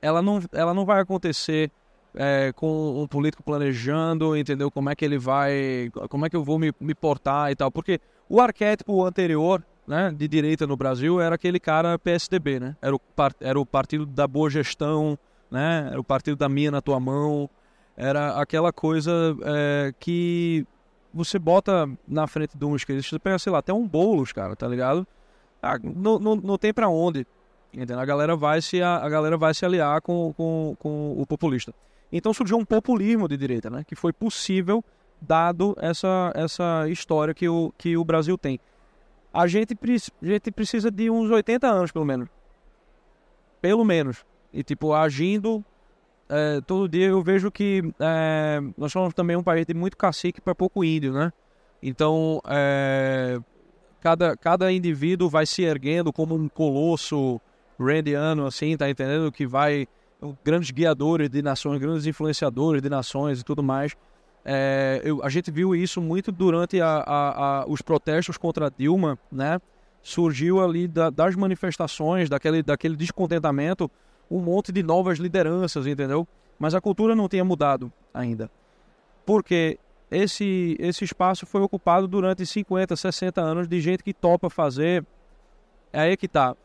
[0.01, 1.71] ela não, ela não vai acontecer
[2.15, 4.71] é, com um político planejando, entendeu?
[4.71, 5.91] Como é que ele vai.
[6.09, 7.71] Como é que eu vou me, me portar e tal.
[7.71, 12.75] Porque o arquétipo anterior né, de direita no Brasil era aquele cara PSDB, né?
[12.79, 13.01] Era o,
[13.41, 15.17] era o partido da boa gestão,
[15.49, 15.87] né?
[15.89, 17.49] Era o partido da minha na tua mão.
[17.97, 19.11] Era aquela coisa
[19.43, 20.63] é, que
[21.11, 24.55] você bota na frente de um esquerdo, você pega, sei lá, até um bolos, cara,
[24.55, 25.07] tá ligado?
[25.59, 27.25] Ah, não, não, não tem pra onde.
[27.73, 27.99] Entendeu?
[27.99, 31.73] A galera vai se, a, a galera vai se aliar com, com, com o populista.
[32.11, 33.83] Então surgiu um populismo de direita, né?
[33.83, 34.85] Que foi possível
[35.19, 38.59] dado essa, essa história que o, que o Brasil tem
[39.33, 39.77] a gente,
[40.21, 42.29] a gente precisa de uns 80 anos, pelo menos.
[43.61, 44.25] Pelo menos.
[44.51, 45.63] E, tipo, agindo
[46.27, 50.39] é, todo dia, eu vejo que é, nós somos também um país de muito cacique
[50.39, 51.31] para pouco índio, né?
[51.81, 53.39] Então, é,
[54.01, 57.39] cada, cada indivíduo vai se erguendo como um colosso
[57.79, 59.31] randiano, assim, tá entendendo?
[59.31, 59.87] Que vai...
[60.43, 63.95] Grandes guiadores de nações, grandes influenciadores de nações e tudo mais.
[64.51, 69.15] É, eu- a gente viu isso muito durante a- a- a- os protestos contra Dilma,
[69.31, 69.61] né?
[70.01, 73.91] Surgiu ali da- das manifestações, daquele, daquele descontentamento,
[74.29, 76.27] um monte de novas lideranças, entendeu?
[76.57, 78.49] Mas a cultura não tinha mudado ainda.
[79.23, 79.77] Porque
[80.09, 85.05] esse, esse espaço foi ocupado durante 50, 60 anos de gente que topa fazer.
[85.93, 86.55] É aí que tá.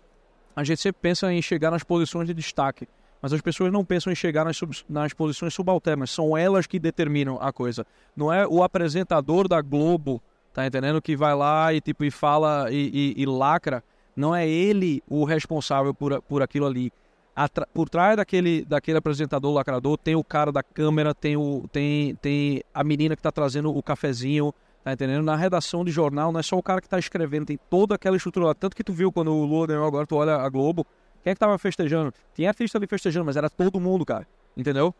[0.56, 2.88] A gente sempre pensa em chegar nas posições de destaque.
[3.24, 6.10] Mas as pessoas não pensam em chegar nas, sub- nas posições subalternas.
[6.10, 7.86] São elas que determinam a coisa.
[8.14, 10.20] Não é o apresentador da Globo,
[10.52, 11.00] tá entendendo?
[11.00, 13.82] Que vai lá e tipo e fala e, e- e lacra.
[14.14, 16.92] Não é ele o responsável por, por aquilo ali.
[17.34, 22.14] Atra- por trás daquele, daquele apresentador lacrador tem o cara da câmera, tem, o, tem,
[22.16, 24.52] tem a menina que tá trazendo o cafezinho,
[24.84, 25.24] Tá entendendo?
[25.24, 28.18] Na redação de jornal, não é só o cara que tá escrevendo, tem toda aquela
[28.18, 28.54] estrutura lá.
[28.54, 30.86] Tanto que tu viu quando o Lula ganhou agora, tu olha a Globo,
[31.24, 32.12] quem é que tava festejando?
[32.34, 34.26] Tinha artista ali festejando, mas era todo mundo, cara.
[34.54, 34.94] Entendeu?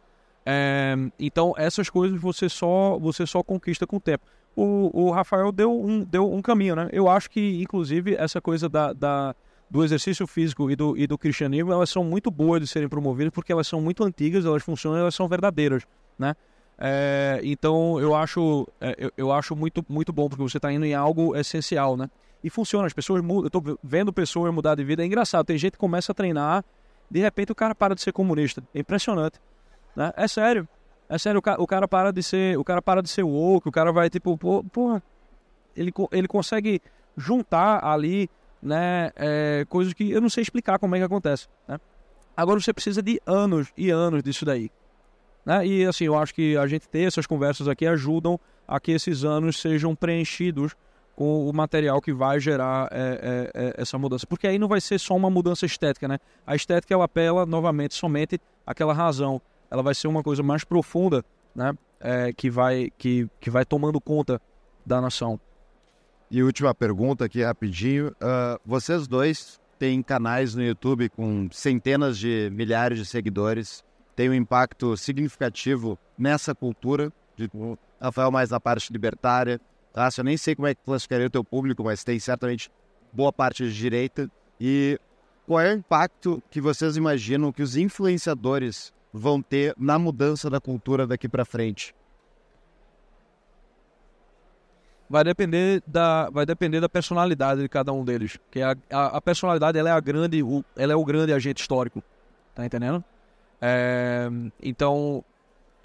[0.47, 4.25] É, então, essas coisas você só, você só conquista com o tempo.
[4.57, 6.89] O, o Rafael deu um, deu um caminho, né?
[6.93, 9.37] Eu acho que, inclusive, essa coisa da, da
[9.71, 13.33] do exercício físico e do, e do cristianismo, elas são muito boas de serem promovidas
[13.33, 15.83] porque elas são muito antigas, elas funcionam, elas são verdadeiras,
[16.19, 16.35] né?
[16.79, 20.85] É, então eu acho, é, eu, eu, acho muito, muito bom porque você está indo
[20.85, 22.09] em algo essencial, né?
[22.45, 23.45] E funciona, as pessoas mudam.
[23.45, 25.47] Eu tô vendo pessoas mudar de vida, é engraçado.
[25.47, 26.63] Tem gente que começa a treinar,
[27.11, 28.63] de repente o cara para de ser comunista.
[28.75, 29.41] É impressionante,
[29.97, 30.13] né?
[30.15, 30.69] É sério,
[31.09, 31.39] é sério.
[31.39, 33.91] O cara, o cara para de ser, o cara para de ser woke, o cara
[33.91, 35.03] vai tipo, porra,
[35.75, 36.83] ele, ele consegue
[37.17, 38.29] juntar ali,
[38.63, 39.11] né?
[39.17, 41.81] É, coisas que eu não sei explicar como é que acontece, né?
[42.37, 44.71] Agora você precisa de anos e anos disso daí.
[45.47, 45.67] Né?
[45.67, 48.39] E assim, eu acho que a gente ter essas conversas aqui ajudam
[48.69, 50.75] a que esses anos sejam preenchidos
[51.15, 54.27] com o material que vai gerar é, é, é, essa mudança.
[54.27, 56.19] Porque aí não vai ser só uma mudança estética, né?
[56.47, 59.41] A estética ela apela novamente somente àquela razão.
[59.71, 61.73] Ela vai ser uma coisa mais profunda, né?
[62.01, 64.41] É, que, vai, que, que vai tomando conta
[64.85, 65.41] da nação.
[66.31, 68.09] E última pergunta aqui rapidinho.
[68.09, 73.85] Uh, vocês dois têm canais no YouTube com centenas de milhares de seguidores
[74.15, 77.13] tem um impacto significativo nessa cultura.
[77.37, 77.51] De,
[78.01, 79.61] Rafael mais na parte libertária.
[79.95, 80.09] Tá?
[80.19, 82.69] Eu nem sei como é que classificaria o teu público, mas tem certamente
[83.13, 84.29] boa parte de direita.
[84.61, 84.99] E
[85.47, 90.61] qual é o impacto que vocês imaginam que os influenciadores vão ter na mudança da
[90.61, 91.95] cultura daqui para frente?
[95.09, 98.37] Vai depender da, vai depender da personalidade de cada um deles.
[98.51, 101.61] Que a, a, a personalidade ela é a grande, o, ela é o grande agente
[101.61, 102.03] histórico.
[102.53, 103.05] Tá entendendo?
[103.61, 104.29] É,
[104.61, 105.25] então,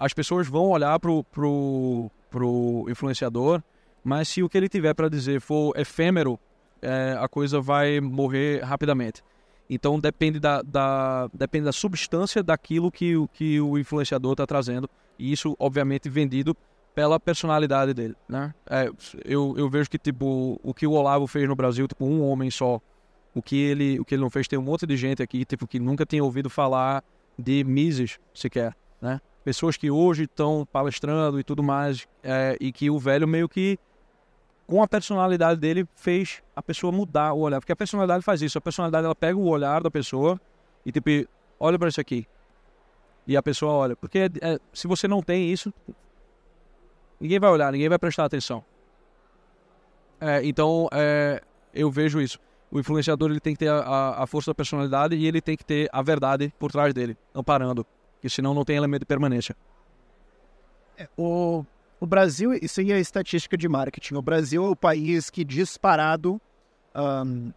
[0.00, 3.62] as pessoas vão olhar pro, pro, pro influenciador,
[4.02, 6.38] mas se o que ele tiver para dizer for efêmero,
[6.82, 9.22] é, a coisa vai morrer rapidamente.
[9.68, 14.88] Então depende da, da, depende da substância daquilo que, que o influenciador está trazendo.
[15.18, 16.56] E isso, obviamente, vendido
[16.94, 18.52] pela personalidade dele, né?
[18.68, 18.90] É,
[19.24, 22.50] eu, eu vejo que, tipo, o que o Olavo fez no Brasil, tipo, um homem
[22.50, 22.80] só.
[23.32, 25.66] O que ele, o que ele não fez, tem um monte de gente aqui, tipo,
[25.66, 27.04] que nunca tinha ouvido falar
[27.38, 29.20] de Mises sequer, né?
[29.44, 33.78] Pessoas que hoje estão palestrando e tudo mais, é, e que o velho meio que,
[34.70, 37.58] com a personalidade dele, fez a pessoa mudar o olhar.
[37.58, 38.56] Porque a personalidade faz isso.
[38.56, 40.40] A personalidade, ela pega o olhar da pessoa
[40.86, 41.10] e, tipo,
[41.58, 42.24] olha para isso aqui.
[43.26, 43.96] E a pessoa olha.
[43.96, 45.74] Porque é, é, se você não tem isso,
[47.18, 48.64] ninguém vai olhar, ninguém vai prestar atenção.
[50.20, 51.42] É, então, é,
[51.74, 52.38] eu vejo isso
[52.70, 55.64] o influenciador ele tem que ter a, a, força da personalidade e ele tem que
[55.64, 59.56] ter a verdade por trás dele, amparando, porque senão não tem elemento de permanência.
[60.96, 61.64] É, o,
[62.00, 64.14] o Brasil, isso aí é estatística de marketing.
[64.14, 66.40] O Brasil é o país que disparado
[66.94, 67.52] um,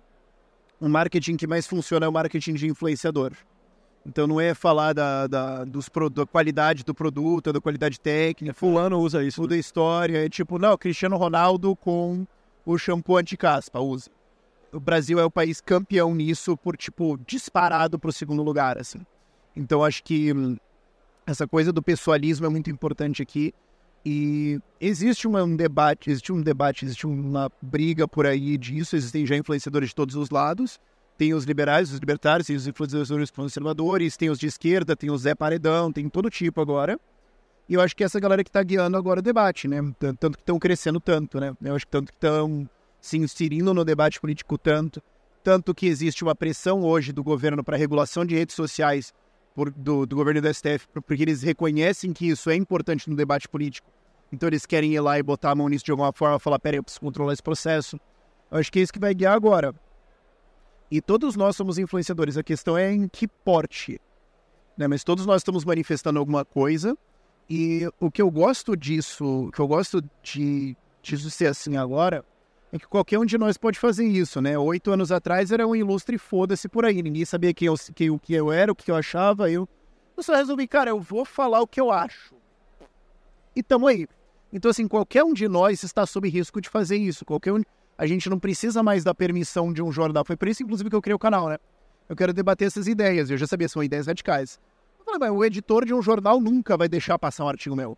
[0.80, 3.32] o marketing que mais funciona é o marketing de influenciador.
[4.06, 8.54] Então não é falar da, da, dos, da qualidade do produto, da qualidade técnica.
[8.54, 9.48] Fulano usa isso.
[9.48, 10.26] Da história.
[10.26, 12.28] É tipo, não, Cristiano Ronaldo com
[12.66, 14.12] o shampoo anti-caspa usa
[14.74, 19.06] o Brasil é o país campeão nisso por, tipo, disparado para o segundo lugar, assim.
[19.56, 20.58] Então, acho que hum,
[21.26, 23.54] essa coisa do pessoalismo é muito importante aqui.
[24.06, 28.96] E existe uma, um debate, existe um debate, existe uma briga por aí disso.
[28.96, 30.80] Existem já influenciadores de todos os lados.
[31.18, 35.18] Tem os liberais, os libertários, tem os influenciadores conservadores, tem os de esquerda, tem o
[35.18, 37.00] Zé Paredão, tem todo tipo agora.
[37.70, 39.78] E eu acho que essa galera que está guiando agora o debate, né?
[39.98, 41.56] Tanto que estão crescendo tanto, né?
[41.62, 45.02] Eu acho que tanto que estão se inserindo no debate político tanto,
[45.44, 49.14] tanto que existe uma pressão hoje do governo para regulação de redes sociais
[49.56, 53.48] por, do, do, governo do STF, porque eles reconhecem que isso é importante no debate
[53.48, 53.90] político.
[54.32, 56.80] Então eles querem ir lá e botar a mão nisso de alguma forma, falar, peraí,
[56.80, 58.00] eu preciso controlar esse processo.
[58.50, 59.74] Eu acho que é isso que vai guiar agora.
[60.90, 62.38] E todos nós somos influenciadores.
[62.38, 64.00] A questão é em que porte.
[64.78, 64.88] Né?
[64.88, 66.98] Mas todos nós estamos manifestando alguma coisa.
[67.50, 72.24] E o que eu gosto disso, o que eu gosto de disso ser assim agora,
[72.74, 74.58] é que qualquer um de nós pode fazer isso, né?
[74.58, 77.04] Oito anos atrás era um ilustre foda-se por aí.
[77.04, 79.52] Ninguém sabia quem eu, quem, o que eu era, o que eu achava.
[79.52, 79.70] Eu,
[80.18, 82.34] eu só resolvi, cara, eu vou falar o que eu acho.
[83.56, 84.08] E tamo aí.
[84.52, 87.24] Então, assim, qualquer um de nós está sob risco de fazer isso.
[87.24, 87.62] Qualquer um.
[87.96, 90.26] A gente não precisa mais da permissão de um jornal.
[90.26, 91.60] Foi por isso, inclusive, que eu criei o canal, né?
[92.10, 93.30] Eu quero debater essas ideias.
[93.30, 94.60] Eu já sabia, são ideias radicais.
[94.98, 97.96] Eu falei, mas o editor de um jornal nunca vai deixar passar um artigo meu.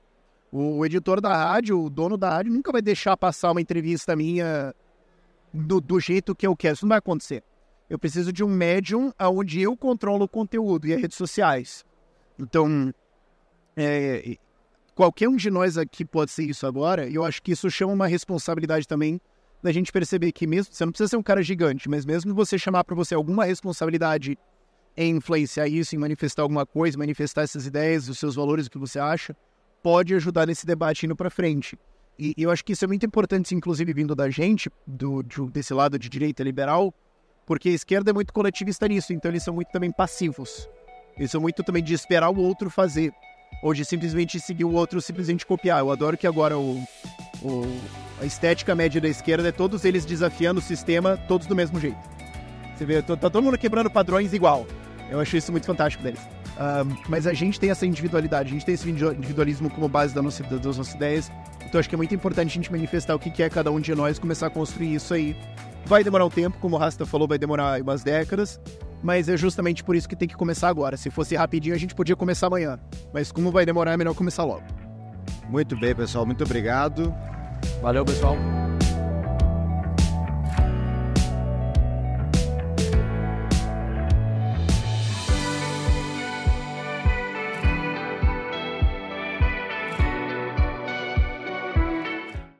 [0.57, 4.73] O editor da rádio, o dono da rádio, nunca vai deixar passar uma entrevista minha
[5.53, 6.75] do, do jeito que eu quero.
[6.75, 7.43] Isso não vai acontecer.
[7.89, 11.83] Eu preciso de um médium onde eu controlo o conteúdo e as redes sociais.
[12.39, 12.93] Então,
[13.75, 14.37] é,
[14.95, 17.91] qualquer um de nós aqui pode ser isso agora, e eu acho que isso chama
[17.91, 19.19] uma responsabilidade também
[19.61, 22.57] da gente perceber que mesmo você não precisa ser um cara gigante, mas mesmo você
[22.57, 24.37] chamar para você alguma responsabilidade
[24.95, 28.77] em influenciar isso, em manifestar alguma coisa, manifestar essas ideias, os seus valores, o que
[28.77, 29.35] você acha,
[29.85, 31.77] pode ajudar nesse debate indo para frente.
[32.17, 35.75] E, eu acho que isso é muito importante, inclusive vindo da gente, do, de, desse
[35.75, 36.91] lado de direita liberal,
[37.45, 40.67] porque a esquerda é muito coletivista nisso, então eles são muito também passivos.
[41.15, 43.13] Eles são muito também de esperar o outro fazer,
[43.61, 45.81] ou de simplesmente seguir o outro, simplesmente copiar.
[45.81, 46.83] Eu adoro que agora o,
[47.43, 47.61] o
[48.19, 51.99] a estética média da esquerda é todos eles desafiando o sistema, todos do mesmo jeito.
[52.75, 54.65] Você vê, tá todo mundo quebrando padrões igual.
[55.11, 56.34] Eu acho isso muito fantástico deles.
[56.55, 60.21] Um, mas a gente tem essa individualidade, a gente tem esse individualismo como base da
[60.21, 61.31] nossa, das nossas ideias.
[61.65, 63.93] Então acho que é muito importante a gente manifestar o que é cada um de
[63.93, 65.35] nós, começar a construir isso aí.
[65.85, 68.59] Vai demorar um tempo, como o Rasta falou, vai demorar umas décadas,
[69.03, 70.97] mas é justamente por isso que tem que começar agora.
[70.97, 72.79] Se fosse rapidinho, a gente podia começar amanhã.
[73.13, 74.63] Mas como vai demorar, é melhor começar logo.
[75.47, 76.25] Muito bem, pessoal.
[76.25, 77.13] Muito obrigado.
[77.81, 78.35] Valeu, pessoal.